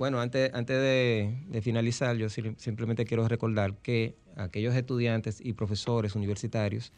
[0.02, 6.92] Bueno, antes, antes de, finalizar, yo simplemente quiero recordar que aquellos estudiantes y profesores universitarios,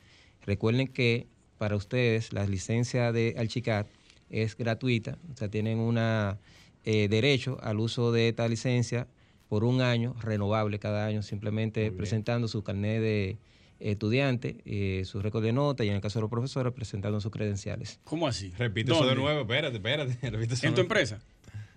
[0.45, 3.89] recuerden que para ustedes la licencia de Alchicat
[4.29, 9.05] es gratuita, o sea, tienen un eh, derecho al uso de esta licencia
[9.49, 13.37] por un año, renovable cada año, simplemente presentando su carnet de
[13.81, 17.33] estudiante, eh, su récord de nota y en el caso de los profesores presentando sus
[17.33, 17.99] credenciales.
[18.05, 18.53] ¿Cómo así?
[18.57, 20.17] Repite eso de nuevo, espérate, espérate.
[20.65, 21.19] ¿En tu empresa?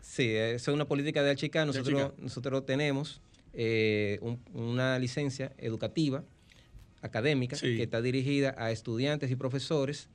[0.07, 1.67] Sí, esa es una política de Alchica.
[1.67, 3.21] Nosotros, nosotros tenemos
[3.53, 4.19] eh,
[4.55, 6.25] una licencia educativa,
[7.03, 10.09] académica, que está dirigida a estudiantes y profesores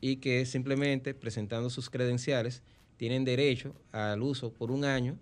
[0.00, 2.62] y que simplemente presentando sus credenciales
[2.96, 5.18] tienen derecho al uso por un año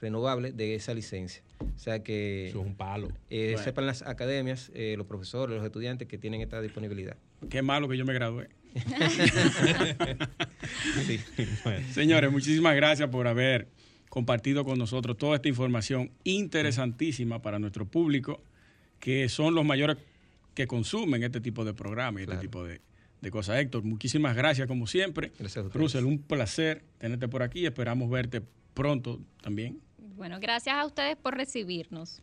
[0.00, 1.42] renovable de esa licencia.
[1.60, 2.48] O sea que...
[2.48, 3.12] Eso es un palo.
[3.28, 7.16] Eh, sepan las academias, eh, los profesores, los estudiantes que tienen esta disponibilidad.
[7.50, 8.48] Qué malo que yo me gradué.
[11.92, 13.68] Señores, muchísimas gracias por haber
[14.08, 18.42] compartido con nosotros toda esta información interesantísima para nuestro público,
[18.98, 19.96] que son los mayores
[20.54, 22.80] que consumen este tipo de programas y este tipo de,
[23.30, 23.60] cosas.
[23.60, 25.32] Héctor, muchísimas gracias como siempre.
[25.72, 27.66] Russell, un placer tenerte por aquí.
[27.66, 28.42] Esperamos verte
[28.74, 29.80] pronto también.
[30.16, 32.22] Bueno, gracias a ustedes por recibirnos.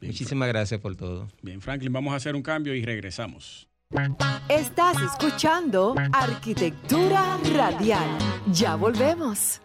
[0.00, 1.28] muchísimas gracias por todo.
[1.42, 3.68] Bien, Franklin, vamos a hacer un cambio y regresamos.
[4.48, 8.18] Estás escuchando Arquitectura Radial.
[8.52, 9.60] Ya volvemos.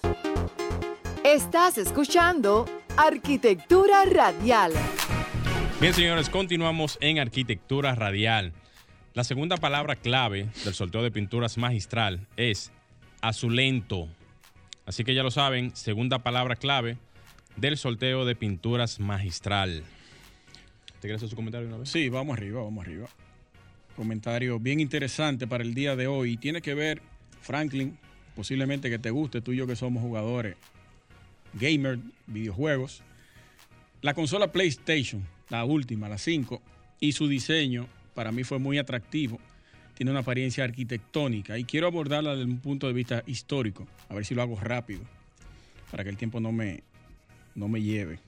[1.24, 4.74] Estás escuchando Arquitectura Radial.
[5.82, 8.54] Bien, señores, continuamos en Arquitectura Radial.
[9.16, 12.72] La segunda palabra clave del sorteo de pinturas magistral es
[13.22, 14.10] azulento.
[14.86, 16.98] Así que ya lo saben, segunda palabra clave
[17.56, 19.84] del sorteo de pinturas magistral.
[21.00, 21.90] ¿Te quieres hacer su comentario una vez?
[21.90, 23.10] Sí, vamos arriba, vamos arriba
[24.00, 26.38] comentario bien interesante para el día de hoy.
[26.38, 27.02] Tiene que ver,
[27.42, 27.98] Franklin,
[28.34, 30.56] posiblemente que te guste, tú y yo que somos jugadores,
[31.54, 33.04] gamer, videojuegos.
[34.02, 36.62] La consola PlayStation, la última, la 5,
[37.02, 39.38] y su diseño para mí fue muy atractivo.
[39.96, 43.86] Tiene una apariencia arquitectónica y quiero abordarla desde un punto de vista histórico.
[44.08, 45.02] A ver si lo hago rápido,
[45.92, 46.84] para que el tiempo no me,
[47.54, 48.20] no me lleve.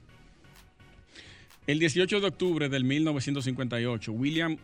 [1.66, 4.58] El 18 de octubre del 1958, William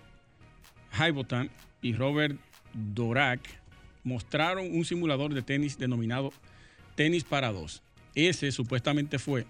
[0.94, 1.50] Hybotan
[1.82, 2.38] y Robert
[2.74, 3.42] Dorak
[4.04, 6.32] mostraron un simulador de tenis denominado
[6.98, 7.84] Tenis para dos.
[8.16, 9.46] Ese supuestamente fue,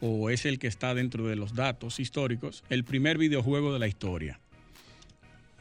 [0.00, 3.88] o es el que está dentro de los datos históricos, el primer videojuego de la
[3.88, 4.38] historia.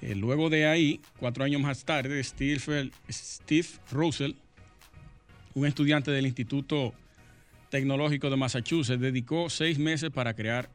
[0.02, 4.34] Eh, luego de ahí, cuatro años más tarde, Steve, Steve Russell,
[5.56, 6.93] un estudiante del Instituto
[7.72, 10.70] Tecnológico de Massachusetts, dedicó seis meses para crear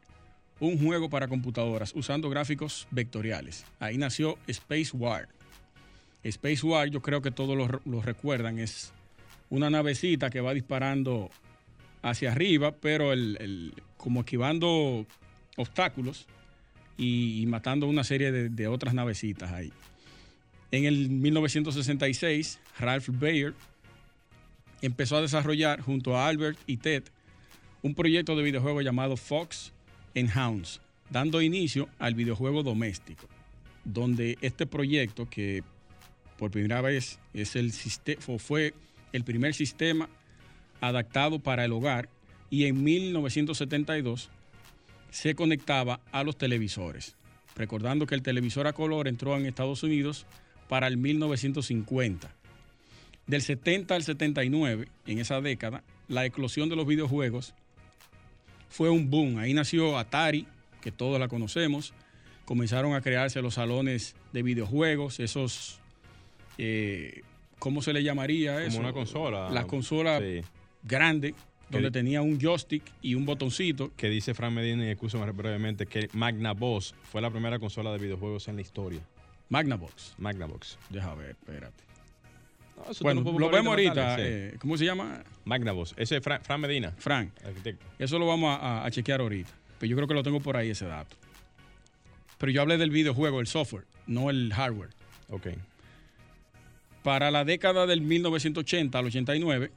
[0.62, 3.64] un juego para computadoras usando gráficos vectoriales.
[3.80, 5.28] Ahí nació Space War.
[6.22, 8.92] Space War, yo creo que todos lo, recuerdan, es
[9.50, 11.30] una navecita que va disparando
[12.00, 15.04] hacia arriba, pero el, como esquivando
[15.56, 16.26] obstáculos
[16.96, 19.72] y, matando una serie de, de, otras navecitas ahí.
[20.70, 23.54] En el 1966, Ralph Baer
[24.80, 27.02] empezó a desarrollar junto a Albert y Ted
[27.82, 29.72] un proyecto de videojuego llamado Fox
[30.14, 33.28] en Hounds, dando inicio al videojuego doméstico,
[33.84, 35.62] donde este proyecto que
[36.38, 37.72] por primera vez es el
[38.38, 38.74] fue
[39.12, 40.08] el primer sistema
[40.80, 42.08] adaptado para el hogar
[42.50, 44.30] y en 1972
[45.10, 47.14] se conectaba a los televisores.
[47.54, 50.26] Recordando que el televisor a color entró en Estados Unidos
[50.68, 52.34] para el 1950.
[53.26, 57.54] Del 70 al 79, en esa década, la eclosión de los videojuegos
[58.72, 59.38] fue un boom.
[59.38, 60.46] Ahí nació Atari,
[60.80, 61.92] que todos la conocemos.
[62.46, 65.78] Comenzaron a crearse los salones de videojuegos, esos,
[66.58, 67.20] eh,
[67.58, 68.78] ¿cómo se le llamaría eso?
[68.78, 69.50] Como una consola.
[69.50, 70.22] Las consolas
[70.82, 71.34] grandes,
[71.68, 73.92] donde tenía un joystick y un botoncito.
[73.96, 78.48] Que dice Fran Medina, y escúchame brevemente, que Magnavox fue la primera consola de videojuegos
[78.48, 79.00] en la historia.
[79.50, 80.14] Magnavox.
[80.16, 80.78] Magnavox.
[80.88, 81.91] Deja ver, espérate.
[82.84, 84.16] No, eso Bueno, lo vemos ahorita.
[84.16, 84.22] sí.
[84.24, 85.22] eh, ¿Cómo se llama?
[85.44, 85.94] Magnavox.
[85.96, 87.30] Ese es Fran, Fran Medina, Frank.
[87.44, 87.84] arquitecto.
[87.98, 89.50] Eso lo vamos a, a- a chequear ahorita.
[89.78, 91.16] Pero yo creo que lo tengo por ahí ese dato.
[92.38, 94.90] Pero yo hablé del videojuego, el software, no el hardware.
[95.28, 95.48] Ok.
[97.02, 99.70] Para la década del 1980 al 89,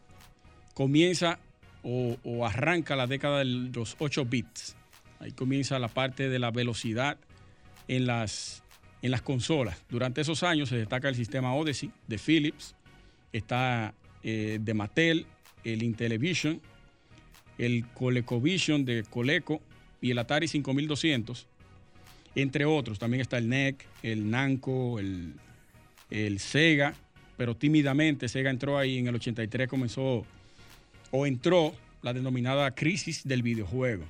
[0.74, 1.40] comienza
[1.84, 4.76] o, o arranca la década de los 8 bits.
[5.20, 7.18] Ahí comienza la parte de la velocidad
[7.88, 8.64] en las,
[9.02, 9.78] en las consolas.
[9.90, 12.76] Durante esos años se destaca el sistema Odyssey de Philips,
[13.38, 13.94] está
[14.24, 15.26] eh, de Mattel,
[15.64, 16.62] el Intellivision,
[17.58, 19.62] el ColecoVision de Coleco
[20.02, 21.48] y el Atari 5200,
[22.36, 23.00] entre otros.
[23.00, 25.34] También está el NEC, el Namco, el,
[26.10, 26.94] el Sega,
[27.38, 30.26] pero tímidamente Sega entró ahí en el 83, comenzó
[31.12, 34.06] o entró la denominada crisis del videojuego,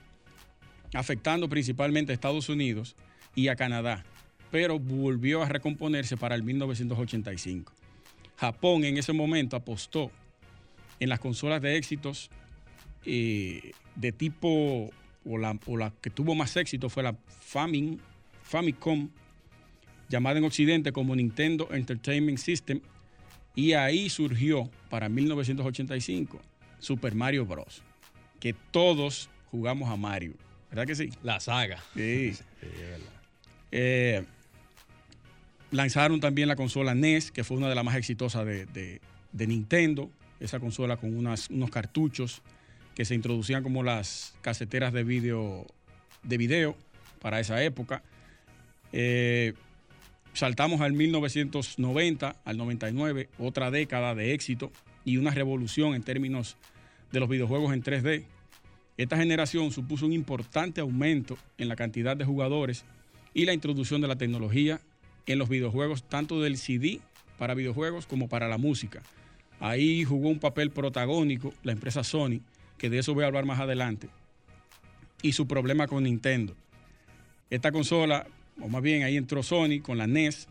[0.93, 2.95] afectando principalmente a Estados Unidos
[3.35, 4.03] y a Canadá,
[4.51, 7.73] pero volvió a recomponerse para el 1985.
[8.38, 10.12] Japón en ese momento apostó
[11.00, 12.30] en las consolas de éxitos
[13.06, 14.91] eh, de tipo,
[15.26, 18.00] o la, o la que tuvo más éxito fue la Faming,
[18.43, 19.10] Famicom,
[20.10, 22.82] llamada en Occidente como Nintendo Entertainment System,
[23.56, 26.41] y ahí surgió para 1985
[26.80, 27.84] Super Mario Bros.
[28.39, 30.34] Que todos jugamos a Mario,
[30.69, 31.10] ¿verdad que sí?
[31.24, 31.82] La saga.
[31.95, 32.34] Sí.
[32.60, 33.10] Sí, es verdad.
[33.71, 34.26] Eh,
[35.71, 40.10] lanzaron también la consola NES, que fue una de las más exitosas de, de- Nintendo.
[40.39, 42.41] Esa consola con unas- unos cartuchos
[42.95, 45.65] que se introducían como las caseteras de video,
[46.23, 46.78] de video
[47.21, 48.04] para esa época.
[48.93, 49.54] Eh,
[50.34, 54.71] saltamos al 1990, al 99, otra década de éxito
[55.04, 56.58] y una revolución en términos
[57.12, 58.23] de los videojuegos en 3D.
[58.97, 62.86] Esta generación supuso un importante aumento en la cantidad de jugadores
[63.34, 64.80] y la introducción de la tecnología
[65.25, 66.99] en los videojuegos, tanto del CD
[67.38, 69.01] para videojuegos como para la música.
[69.59, 72.41] Ahí jugó un papel protagónico la empresa Sony,
[72.77, 74.09] que de eso voy a hablar más adelante,
[75.21, 76.55] y su problema con Nintendo.
[77.49, 78.27] Esta consola,
[78.61, 80.47] o más bien ahí entró Sony con la NES,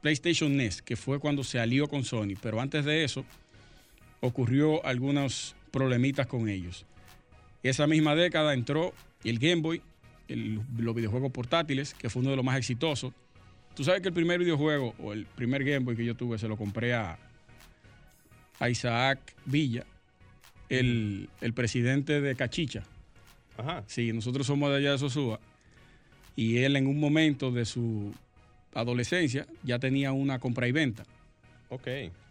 [0.00, 3.24] PlayStation NES, que fue cuando se alió con Sony, pero antes de eso
[4.20, 6.86] ocurrió algunos problemitas con ellos.
[7.62, 8.92] Esa misma década entró
[9.24, 9.82] el Game Boy,
[10.28, 13.12] el- los videojuegos portátiles, que fue uno de los más exitosos.
[13.78, 16.48] Tú sabes que el primer videojuego o el primer Game Boy que yo tuve se
[16.48, 17.16] lo compré a,
[18.58, 19.84] a Isaac Villa,
[20.68, 22.82] el, el presidente de Cachicha.
[23.56, 23.84] Ajá.
[23.86, 25.38] Sí, nosotros somos de allá de Sosúa.
[26.34, 28.12] Y él en un momento de su
[28.74, 31.04] adolescencia ya tenía una compra y venta.
[31.68, 31.86] Ok.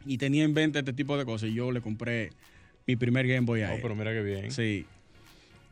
[0.05, 1.49] Y tenía en venta este tipo de cosas.
[1.49, 2.31] Y yo le compré
[2.85, 3.79] mi primer Game Boy a Oh, él.
[3.81, 4.51] pero mira qué bien.
[4.51, 4.85] Sí.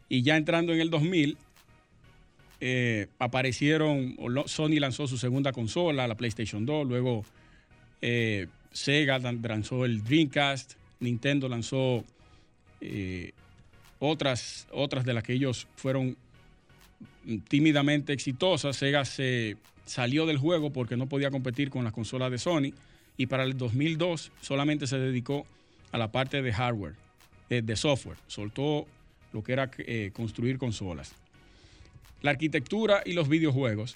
[0.08, 1.38] Y ya entrando en el 2000,
[2.62, 4.16] eh, aparecieron,
[4.46, 7.26] Sony lanzó su segunda consola, la PlayStation 2, luego
[8.02, 12.04] eh, Sega lan- lanzó el Dreamcast, Nintendo lanzó
[12.82, 13.32] eh,
[14.00, 16.18] otras, otras de las que ellos fueron
[17.48, 18.76] tímidamente exitosas.
[18.76, 22.74] Sega se salió del juego porque no podía competir con las consolas de Sony
[23.18, 25.46] y para el 2002 solamente se dedicó
[25.92, 26.96] a la parte de hardware,
[27.50, 28.18] de software.
[28.28, 28.86] Soltó
[29.34, 29.70] lo que era
[30.14, 31.14] construir consolas.
[32.26, 33.96] La arquitectura y los videojuegos,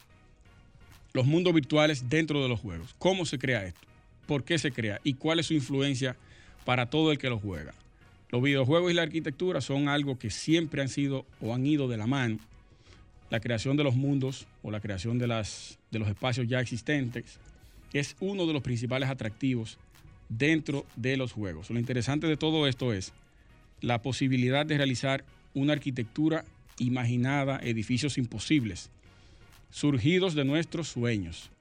[1.14, 2.94] los mundos virtuales dentro de los juegos.
[3.00, 3.82] ¿Cómo se crea esto?
[4.28, 5.02] ¿Por qué se crea?
[5.04, 6.16] ¿Y cuál es su influencia
[6.64, 7.74] para todo el que lo juega?
[8.30, 11.98] Los videojuegos y la arquitectura son algo que siempre han sido o han ido de
[11.98, 12.38] la mano.
[13.32, 17.40] La creación de los mundos o la creación de, las, de los espacios ya existentes
[17.94, 19.80] es uno de los principales atractivos
[20.30, 21.72] dentro de los juegos.
[21.72, 23.12] Lo interesante de todo esto es
[23.82, 26.46] la posibilidad de realizar una arquitectura
[26.80, 28.90] imaginada, edificios imposibles,
[29.70, 31.52] surgidos de nuestros sueños.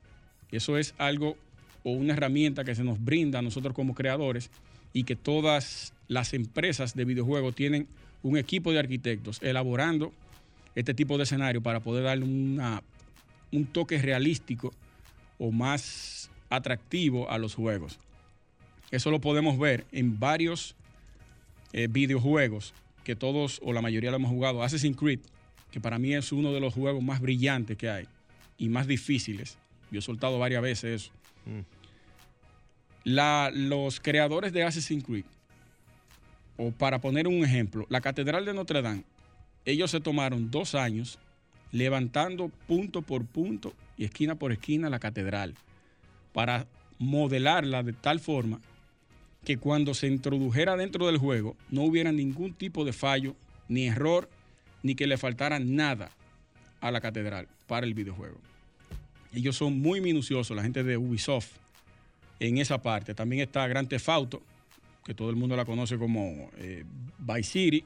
[0.51, 1.37] Eso es algo
[1.85, 4.51] o una herramienta que se nos brinda a nosotros como creadores
[4.93, 7.87] y que todas las empresas de videojuegos tienen
[8.23, 10.13] un equipo de arquitectos elaborando
[10.75, 14.73] este tipo de escenario para poder darle un toque realístico
[15.39, 17.99] o más atractivo a los juegos.
[18.91, 20.75] Eso lo podemos ver en varios
[21.73, 22.73] eh, videojuegos
[23.09, 24.62] que todos o la mayoría lo hemos jugado.
[24.62, 25.21] Assassin's Creed,
[25.71, 28.07] que para mí es uno de los juegos más brillantes que hay
[28.59, 29.57] y más difíciles.
[29.91, 31.11] Yo he soltado varias veces eso.
[31.47, 31.61] Mm.
[33.05, 35.24] La- los creadores de Assassin's Creed,
[36.59, 39.05] o para poner un ejemplo, la Catedral de Notre Dame,
[39.64, 41.18] ellos se tomaron dos años
[41.72, 45.55] levantando punto por punto y esquina por esquina la catedral
[46.35, 46.66] para
[46.99, 48.61] modelarla de tal forma
[49.49, 53.34] que cuando se introdujera dentro del juego no hubiera ningún tipo de fallo,
[53.66, 54.28] ni error,
[54.82, 56.11] ni que le faltara nada
[56.82, 58.36] a la catedral para el videojuego.
[59.32, 61.53] Ellos son muy minuciosos, la gente de Ubisoft,
[62.40, 63.14] en esa parte.
[63.14, 64.42] También está Grand Theft Auto,
[65.03, 66.84] que todo el mundo la conoce como eh,
[67.18, 67.84] Vice City.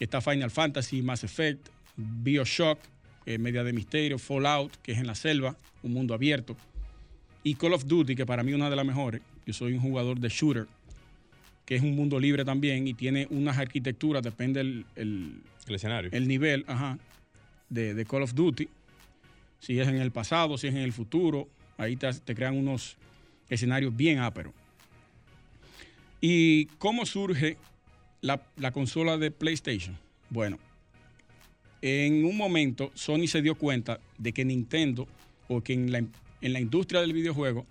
[0.00, 2.78] Está Final Fantasy, Mass Effect, Bioshock,
[3.26, 6.56] eh, media de misterio, Fallout, que es en la selva, un mundo abierto.
[7.44, 9.20] Y Call of Duty, que para mí es una de las mejores.
[9.44, 10.66] Yo soy un jugador de shooter,
[11.66, 16.10] que es un mundo libre también y tiene unas arquitecturas, depende el, el, escenario.
[16.12, 16.96] El nivel, ajá,
[17.68, 18.68] de, de, Call of Duty.
[19.58, 22.96] Si es en el pasado, si es en el futuro, ahí te, te crean unos
[23.50, 24.54] escenarios bien áperos.
[26.20, 27.56] ¿Y cómo surge
[28.20, 29.98] la, la, consola de PlayStation?
[30.30, 30.58] Bueno,
[31.82, 35.08] en un momento Sony se dio cuenta de que Nintendo,
[35.48, 37.66] o que en la, en la industria del videojuego,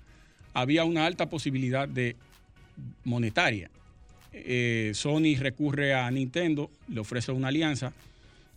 [0.53, 2.17] había una alta posibilidad de
[3.05, 3.69] monetaria.
[4.37, 7.93] Eh, Sony recurre a Nintendo, le ofrece una alianza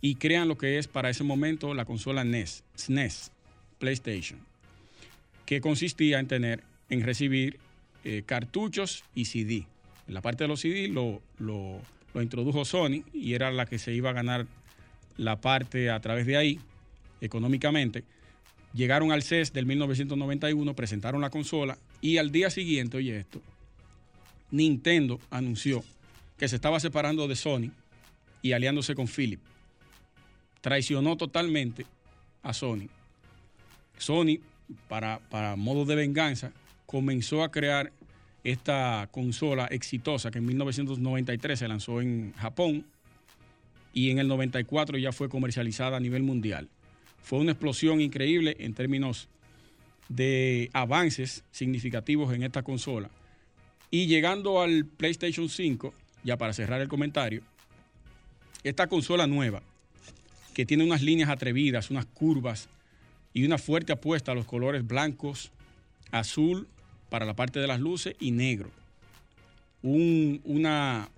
[0.01, 3.31] y crean lo que es para ese momento la consola NES, SNES,
[3.79, 4.39] PlayStation,
[5.45, 7.59] que consistía en tener en recibir
[8.03, 9.65] eh, cartuchos y CD.
[10.07, 11.79] La parte de los CD lo, lo,
[12.21, 14.47] introdujo Sony y era la que se iba a ganar
[15.17, 16.59] la parte a través de ahí,
[17.21, 18.03] económicamente.
[18.73, 23.41] Llegaron al CES del 1991, presentaron la consola y al día siguiente, oye esto,
[24.51, 25.83] Nintendo anunció
[26.37, 27.71] que se estaba separando de Sony
[28.41, 29.39] y aliándose con Philip.
[30.61, 31.85] Traicionó totalmente
[32.43, 32.87] a Sony.
[33.97, 34.39] Sony,
[34.87, 36.51] para, para modo de venganza,
[36.85, 37.91] comenzó a crear
[38.43, 42.85] esta consola exitosa que en 1993 se lanzó en Japón
[43.93, 46.69] y en el 94 ya fue comercializada a nivel mundial.
[47.21, 49.27] Fue una explosión increíble en términos
[50.07, 53.09] de avances significativos en esta consola.
[53.91, 57.41] Y llegando al PlayStation 5, ya para cerrar el comentario,
[58.63, 59.61] esta consola nueva,
[60.53, 62.69] que tiene unas líneas atrevidas, unas curvas
[63.33, 65.51] y una fuerte apuesta a los colores blancos,
[66.11, 66.67] azul
[67.09, 68.71] para la parte de las luces y negro.
[69.81, 71.09] una,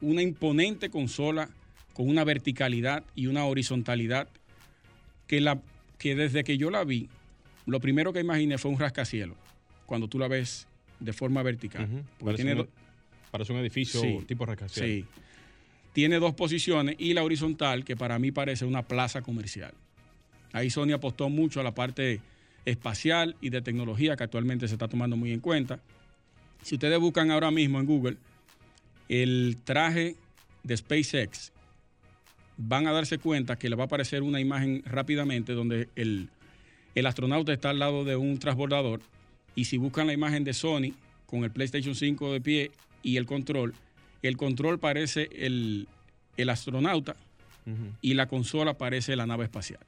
[0.00, 1.48] una imponente consola
[1.94, 4.28] con una verticalidad y una horizontalidad
[5.26, 5.60] que, la,
[5.98, 7.08] que desde que yo la vi,
[7.66, 9.36] lo primero que imaginé fue un rascacielos,
[9.86, 10.66] cuando tú la ves
[11.00, 11.88] de forma vertical.
[12.22, 12.68] parece, tiene un,
[13.32, 14.90] un edificio tipo rascacielos.
[14.90, 15.22] Sí.
[15.92, 19.72] Tiene dos posiciones y la horizontal, que para mí parece una plaza comercial.
[20.52, 22.20] Ahí Sony apostó mucho a la parte
[22.64, 25.80] espacial y de tecnología que actualmente se está tomando muy en cuenta.
[26.62, 28.16] Si ustedes buscan ahora mismo en Google
[29.08, 30.16] el traje
[30.62, 31.52] de SpaceX,
[32.56, 36.28] van a darse cuenta que le va a aparecer una imagen rápidamente donde el,
[37.04, 39.00] astronauta está al lado de un transbordador
[39.54, 40.92] y si buscan la imagen de Sony
[41.26, 42.70] con el PlayStation 5 de pie
[43.02, 43.74] y el control,
[44.22, 45.86] el control parece el,
[46.48, 47.16] astronauta
[48.00, 49.80] y la consola parece la nave espacial.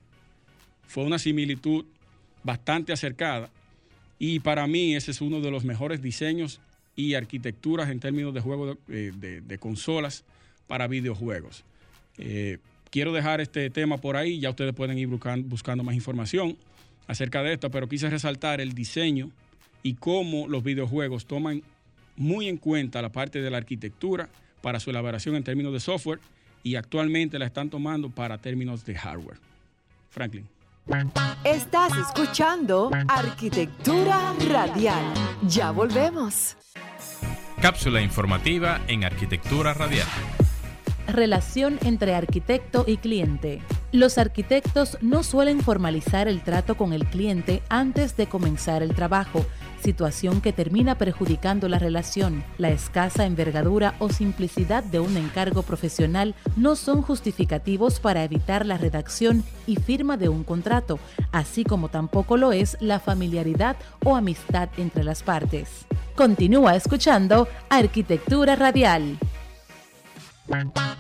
[0.87, 1.85] Fue una similitud
[2.45, 3.51] bastante acercada
[4.19, 6.61] y para mí ese es uno de los mejores diseños
[6.95, 10.25] y arquitecturas en términos de juego de, de, consolas
[10.67, 11.65] para videojuegos.
[12.19, 12.59] Eh,
[12.91, 16.57] quiero dejar este tema por ahí, ya ustedes pueden ir buscando, buscando más información
[17.07, 19.31] acerca de esto, pero quise resaltar el diseño
[19.83, 21.63] y cómo los videojuegos toman
[22.17, 24.29] muy en cuenta la parte de la arquitectura
[24.61, 26.21] para su elaboración en términos de software
[26.63, 29.39] y actualmente la están tomando para términos de hardware.
[30.11, 30.47] Franklin.
[31.45, 35.05] Estás escuchando Arquitectura Radial.
[35.49, 36.57] Ya volvemos.
[37.61, 40.09] Cápsula informativa en Arquitectura Radial.
[41.07, 43.61] Relación entre arquitecto y cliente.
[43.93, 49.45] Los arquitectos no suelen formalizar el trato con el cliente antes de comenzar el trabajo
[49.83, 52.45] situación que termina perjudicando la relación.
[52.57, 58.79] La escasa envergadura o simplicidad de un encargo profesional no son justificativos para evitar la
[58.79, 60.99] redacción y firma de un contrato,
[61.33, 65.87] así como tampoco lo es la familiaridad o amistad entre las partes.
[66.15, 69.19] Continúa escuchando Arquitectura Radial.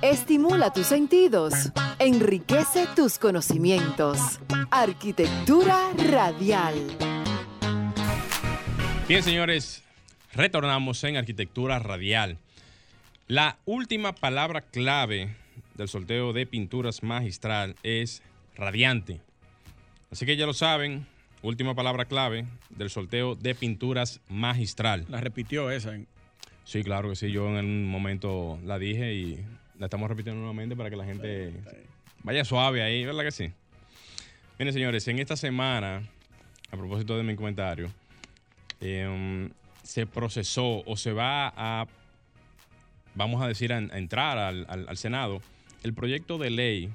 [0.00, 1.52] Estimula tus sentidos,
[1.98, 4.40] enriquece tus conocimientos.
[4.70, 7.21] Arquitectura Radial.
[9.08, 9.82] Bien, señores,
[10.32, 12.38] retornamos en arquitectura radial.
[13.26, 15.34] La última palabra clave
[15.74, 18.22] del sorteo de pinturas magistral es
[18.56, 19.20] radiante.
[20.12, 21.04] Así que ya lo saben,
[21.42, 25.04] última palabra clave del sorteo de pinturas magistral.
[25.08, 25.98] La repitió esa.
[26.64, 27.32] Sí, claro que sí.
[27.32, 29.44] Yo en un momento la dije y
[29.78, 31.52] la estamos repitiendo nuevamente para que la gente
[32.22, 33.50] vaya suave ahí, ¿verdad que sí?
[34.58, 36.02] Miren, señores, en esta semana,
[36.70, 37.90] a propósito de mi comentario,
[38.82, 39.50] Em,
[39.82, 41.86] se procesó o se va a,
[43.14, 45.40] vamos a decir, a, entrar al, Senado,
[45.82, 46.90] el proyecto de ley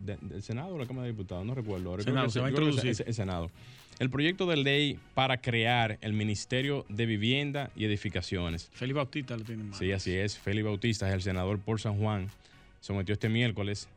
[0.00, 1.90] del Senado o la Cámara de Diputados, no recuerdo.
[1.90, 2.94] Ahora Senado, se va a introducir.
[3.04, 3.50] El, Senado.
[3.98, 8.70] El proyecto de ley para crear el Ministerio de Vivienda y Edificaciones.
[8.72, 10.38] Félix Bautista lo tiene Sí, así es.
[10.38, 12.28] Félix Bautista es el senador por San Juan.
[12.80, 13.88] Sometió este miércoles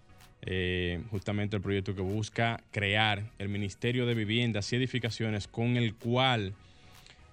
[0.43, 5.93] eh, justamente el proyecto que busca crear el Ministerio de Viviendas y Edificaciones con el
[5.93, 6.55] cual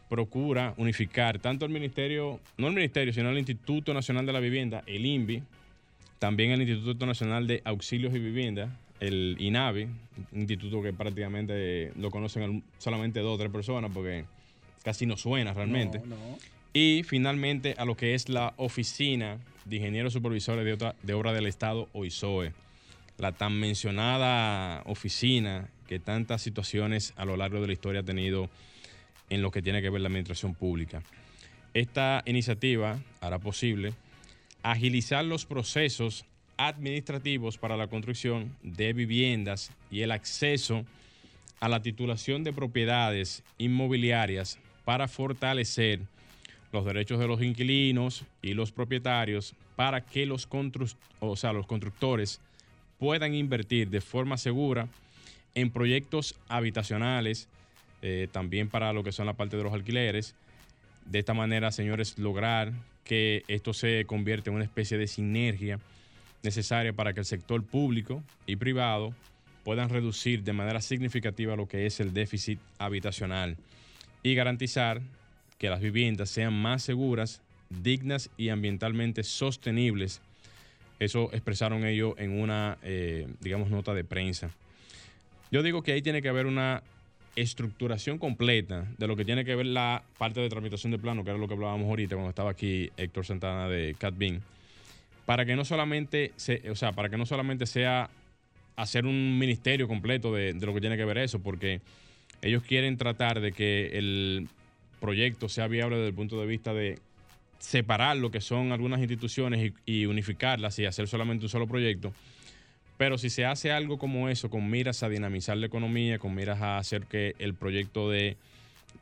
[0.09, 4.83] procura unificar tanto el ministerio, no el ministerio, sino el Instituto Nacional de la Vivienda,
[4.87, 5.43] el INVI,
[6.19, 9.85] también el Instituto Nacional de Auxilios y Vivienda, el INAVI,
[10.33, 14.25] un instituto que prácticamente lo conocen solamente dos o tres personas porque
[14.83, 16.01] casi no suena realmente.
[16.73, 21.47] Y finalmente a lo que es la Oficina de Ingenieros Supervisores de, de Obra del
[21.47, 22.53] Estado, OISOE,
[23.19, 28.49] la tan mencionada oficina que tantas situaciones a lo largo de la historia ha tenido
[29.31, 31.03] en lo que tiene que ver la administración pública.
[31.75, 33.93] Esta iniciativa hará posible
[34.63, 36.25] agilizar los procesos
[36.57, 40.85] administrativos para la construcción de viviendas y el acceso
[41.61, 46.01] a la titulación de propiedades inmobiliarias para fortalecer
[46.73, 50.49] los derechos de los inquilinos y los propietarios para que los,
[51.21, 52.41] o sea, los constructores
[52.99, 54.89] puedan invertir de forma segura
[55.55, 57.49] en proyectos habitacionales,
[58.03, 60.35] eh, también para lo que son la parte de los alquileres.
[61.07, 62.73] De esta manera, señores, lograr
[63.05, 65.81] que esto se convierta en una especie de sinergia
[66.43, 69.15] necesaria para que el sector público y privado
[69.65, 73.57] puedan reducir de manera significativa lo que es el déficit habitacional
[74.23, 75.01] y garantizar
[75.59, 80.21] que las viviendas sean más seguras, dignas y ambientalmente sostenibles.
[81.01, 84.51] Eso expresaron ellos en una, eh, digamos, nota de prensa.
[85.51, 86.83] Yo digo que ahí tiene que haber una
[87.41, 91.31] estructuración completa de lo que tiene que ver la parte de tramitación de plano, que
[91.31, 94.43] era lo que hablábamos ahorita cuando estaba aquí Héctor Santana de CatBin,
[95.27, 96.33] para que no solamente,
[96.71, 98.11] o sea, para que no solamente sea
[98.77, 101.81] hacer un ministerio completo de, lo que tiene que ver eso, porque
[102.43, 104.49] ellos quieren tratar de que el
[105.01, 106.99] proyecto sea viable desde el punto de vista de
[107.59, 112.13] separar lo que son algunas instituciones y unificarlas y hacer solamente un solo proyecto
[112.99, 116.61] pero si se hace algo como eso, con miras a dinamizar la economía, con miras
[116.61, 118.37] a hacer que el proyecto de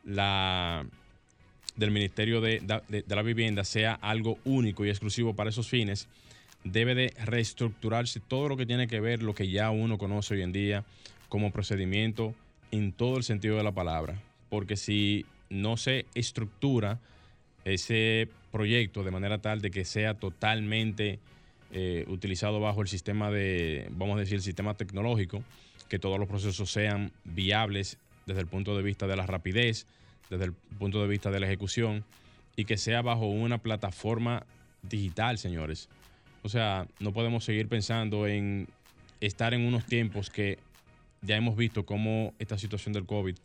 [0.05, 0.86] la
[1.76, 2.62] del Ministerio de,
[3.07, 6.09] la Vivienda sea algo único y exclusivo para esos fines,
[6.64, 10.42] debe de reestructurarse todo lo que tiene que ver lo que ya uno conoce hoy
[10.42, 10.84] en día
[11.28, 12.34] como procedimiento
[12.70, 14.20] en todo el sentido de la palabra.
[14.49, 16.99] Porque si no se estructura
[17.64, 21.18] ese proyecto de manera tal de que sea totalmente
[21.79, 25.43] eh, utilizado bajo el sistema de, vamos a decir, el sistema tecnológico,
[25.91, 29.87] que todos los procesos sean viables desde el punto de vista de la rapidez,
[30.31, 32.03] desde el punto de vista de la ejecución,
[32.57, 34.47] y que sea bajo una plataforma
[34.81, 35.91] digital, señores.
[36.43, 38.68] O sea, no podemos seguir pensando en
[39.20, 40.59] estar en unos tiempos que
[41.20, 43.37] ya hemos visto cómo esta situación del COVID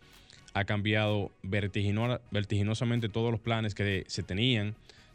[0.53, 4.73] ha cambiado vertiginosamente todos los planes que se tenían,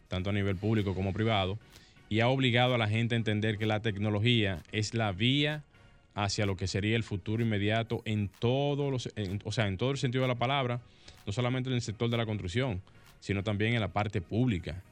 [0.09, 1.59] tanto a nivel público como privado
[2.09, 5.65] y ha obligado a la gente a entender que la tecnología es la vía
[6.15, 9.11] hacia lo que sería el futuro inmediato en todos los,
[9.45, 10.81] o sea, en todo el sentido de la palabra,
[11.27, 12.81] no solamente en el sector de la construcción,
[13.21, 14.83] sino también en la parte pública.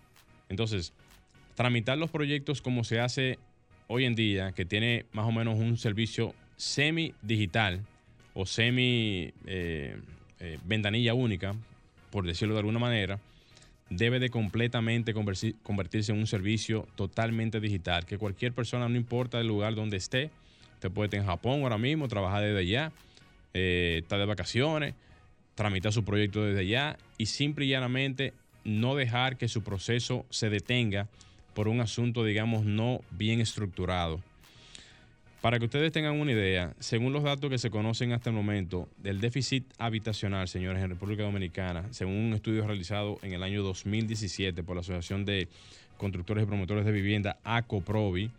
[0.49, 0.93] Entonces,
[1.55, 3.39] tramitar los proyectos como se hace
[3.87, 7.81] hoy en día, que tiene más o menos un servicio semi-digital
[8.35, 9.97] o semi eh,
[10.41, 11.55] eh, ventanilla única,
[12.11, 13.19] por decirlo de alguna manera,
[13.91, 19.47] debe de completamente convertirse en un servicio totalmente digital, que cualquier persona, no importa el
[19.47, 20.30] lugar donde esté,
[20.74, 22.93] usted puede estar en Japón ahora mismo, trabajar desde allá,
[23.53, 24.95] eh, estar de vacaciones,
[25.55, 28.32] tramitar su proyecto desde allá y simple y llanamente
[28.64, 31.09] no dejar que su proceso se detenga
[31.55, 34.20] por un asunto, digamos, no bien estructurado.
[35.45, 38.88] Para que ustedes tengan una idea, según los datos que se conocen hasta el momento
[38.97, 44.62] del déficit habitacional, señores, en República Dominicana, según un estudio realizado en el año 2017
[44.62, 45.49] por la Asociación de
[45.99, 48.30] Constructores y Promotores de Vivienda, ACOPROVI,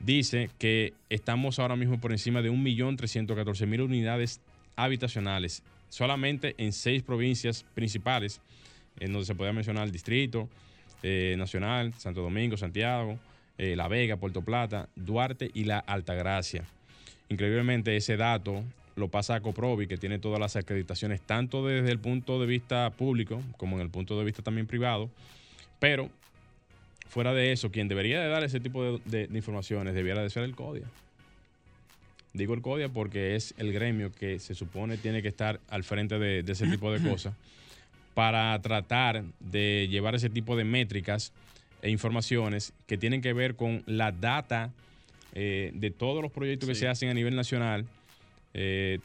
[0.00, 4.40] dice que estamos ahora mismo por encima de 1.314.000 unidades
[4.74, 8.40] habitacionales, solamente en seis provincias principales,
[8.98, 10.48] en donde se puede mencionar el Distrito
[11.04, 13.16] eh, Nacional, Santo Domingo, Santiago,
[13.62, 16.64] eh, la Vega, Puerto Plata, Duarte y La Altagracia.
[17.28, 18.64] Increíblemente ese dato
[18.96, 22.88] lo pasa a Coprovi, que tiene todas las acreditaciones, tanto desde el punto de vista
[22.88, 25.10] público como en el punto de vista también privado.
[25.78, 26.08] Pero
[27.10, 30.56] fuera de eso, quien debería de dar ese tipo de, informaciones debiera de ser el
[30.56, 30.86] CODIA.
[32.32, 36.18] Digo el CODIA porque es el gremio que se supone tiene que estar al frente
[36.18, 37.34] de, ese tipo de cosas
[38.14, 41.34] para tratar de llevar ese tipo de métricas
[41.82, 44.72] e informaciones que tienen que ver con la data
[45.34, 47.86] eh, de todos los proyectos que se hacen a nivel nacional,
[48.54, 48.98] eh,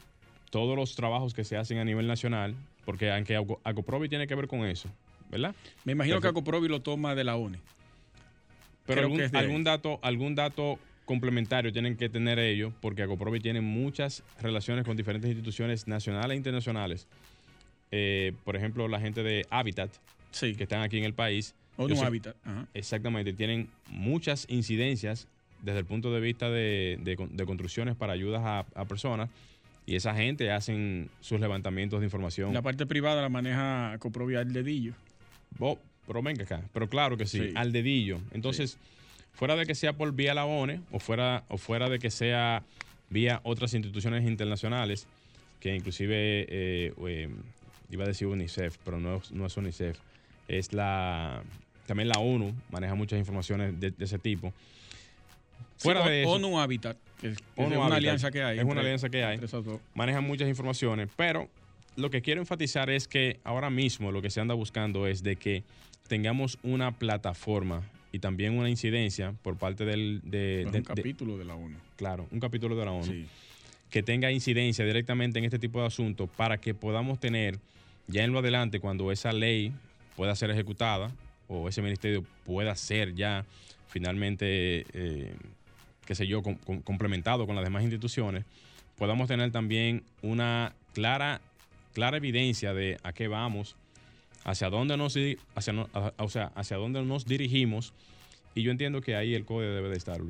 [0.50, 2.56] todos los trabajos que se hacen a nivel nacional,
[2.86, 4.90] porque aunque Acoprovi tiene que ver con eso,
[5.30, 5.56] ¿verdad?
[5.84, 7.60] Me imagino que Acoprovi lo toma de la ONE.
[8.86, 14.24] Pero algún, algún dato, algún dato complementario tienen que tener ellos, porque Acoprovi tiene muchas
[14.42, 17.08] relaciones con diferentes instituciones nacionales e internacionales.
[17.92, 19.92] Eh, por ejemplo, la gente de Habitat,
[20.40, 21.56] que están aquí en el país.
[21.78, 22.36] O no Habitat.
[22.74, 25.28] Exactamente, tienen muchas incidencias
[25.62, 29.30] desde el punto de vista de, construcciones para ayudas a, personas
[29.86, 32.54] y esa gente hacen sus levantamientos de información.
[32.54, 34.94] La parte privada la maneja Coprovia al dedillo.
[35.60, 38.20] pero venga acá, pero claro que sí, al dedillo.
[38.32, 38.78] Entonces,
[39.34, 42.64] fuera de que sea por vía la ONE o fuera, o fuera de que sea
[43.10, 45.08] vía otras instituciones internacionales,
[45.60, 47.30] que inclusive, eh, eh,
[47.90, 49.98] iba a decir UNICEF, pero no, no es UNICEF,
[50.48, 51.44] es la,
[51.86, 54.54] también la ONU maneja muchas informaciones de ese tipo.
[55.78, 58.60] Fuera de eso, ONU Habitat, que es, una alianza que hay.
[58.60, 59.40] Es una alianza que hay.
[59.94, 61.50] Manejan muchas informaciones, pero
[61.96, 65.36] lo que quiero enfatizar es que ahora mismo lo que se anda buscando es de
[65.36, 65.64] que
[66.08, 70.22] tengamos una plataforma y también una incidencia por parte del...
[70.24, 71.76] De, un capítulo de, la ONU.
[71.98, 73.26] Claro, un capítulo de la ONU.
[73.90, 77.60] Que tenga incidencia directamente en este tipo de asuntos para que podamos tener
[78.08, 79.74] ya en lo adelante cuando esa ley
[80.16, 81.12] pueda ser ejecutada
[81.48, 83.46] o ese ministerio pueda ser ya
[83.88, 85.36] finalmente eh,
[86.06, 88.46] qué sé yo, complementado con las demás instituciones,
[88.98, 91.42] podamos tener también una clara,
[91.94, 93.76] clara evidencia de a qué vamos,
[94.44, 95.18] hacia dónde nos,
[95.56, 95.74] hacia,
[96.18, 97.94] o sea, hacia dónde nos dirigimos.
[98.54, 100.22] Y yo entiendo que ahí el código debe de estar,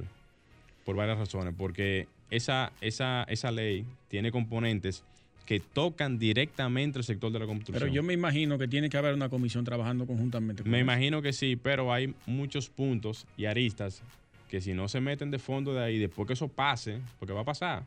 [0.86, 5.03] por varias razones, porque esa, esa, esa ley tiene componentes
[5.46, 7.80] que tocan directamente el sector de la construcción.
[7.80, 11.22] Pero yo me imagino que tiene que haber una comisión trabajando conjuntamente con Me imagino
[11.22, 14.02] que sí, pero hay muchos puntos y aristas
[14.50, 17.41] que si no se meten de fondo de ahí, después que eso pase, porque va
[17.41, 17.84] a pasar,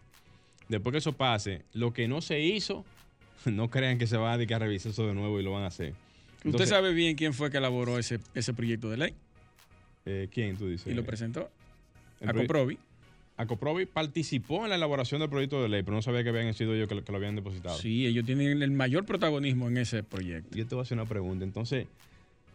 [0.68, 2.84] después que eso pase, lo que no se hizo,
[3.44, 5.64] no crean que se va a dedicar a revisar eso de nuevo y lo van
[5.64, 5.94] a hacer.
[6.44, 9.14] ¿Usted sabe bien quién fue que elaboró ese, ese proyecto de ley?
[10.06, 10.86] Eh, ¿Quién tú dices?
[10.86, 11.50] Y lo presentó.
[12.24, 12.78] Acoprovi.
[13.38, 16.74] Acoprovi participó en la elaboración del proyecto de ley, pero no sabía que habían sido
[16.74, 17.78] ellos que, lo habían depositado.
[17.78, 20.56] Sí, ellos tienen el mayor protagonismo en ese proyecto.
[20.56, 21.44] Yo te voy a hacer una pregunta.
[21.44, 21.86] Entonces,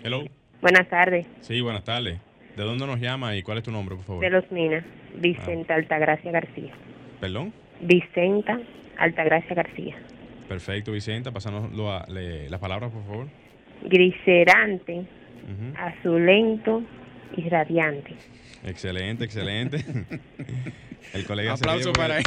[0.04, 0.26] Hello.
[0.62, 1.26] Buenas tardes.
[1.40, 2.20] Sí, buenas tardes.
[2.58, 4.22] ¿De dónde nos llama y cuál es tu nombre, por favor?
[4.22, 4.84] De Los Minas,
[5.16, 5.78] Vicenta ah.
[5.78, 6.74] Altagracia García.
[7.22, 7.54] ¿Perdón?
[7.80, 8.60] Vicenta
[8.98, 9.96] Altagracia García.
[10.50, 11.32] Perfecto, Vicenta.
[11.32, 13.28] Pásanos las palabras, por favor.
[13.84, 15.06] Griserante,
[15.78, 16.84] azulento
[17.38, 18.18] y radiante.
[18.66, 19.78] Excelente, excelente.
[21.14, 22.26] El colega Aplauso para ella.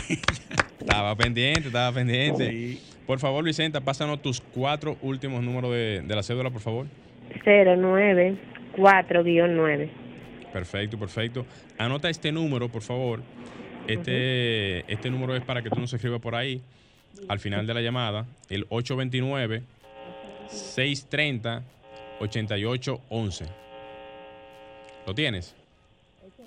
[0.80, 2.78] Estaba pendiente, estaba pendiente.
[3.06, 6.86] Por favor, Vicenta, pásanos tus cuatro últimos números de, la cédula, por favor.
[7.44, 9.90] 094-9.
[10.52, 11.44] Perfecto, perfecto.
[11.76, 13.20] Anota este número, por favor.
[13.86, 16.62] Este, este número es para que tú nos escribas por ahí
[17.28, 19.62] al final de la llamada, el 829
[20.48, 21.62] 630
[22.20, 23.46] 8811.
[25.06, 25.57] ¿Lo tienes?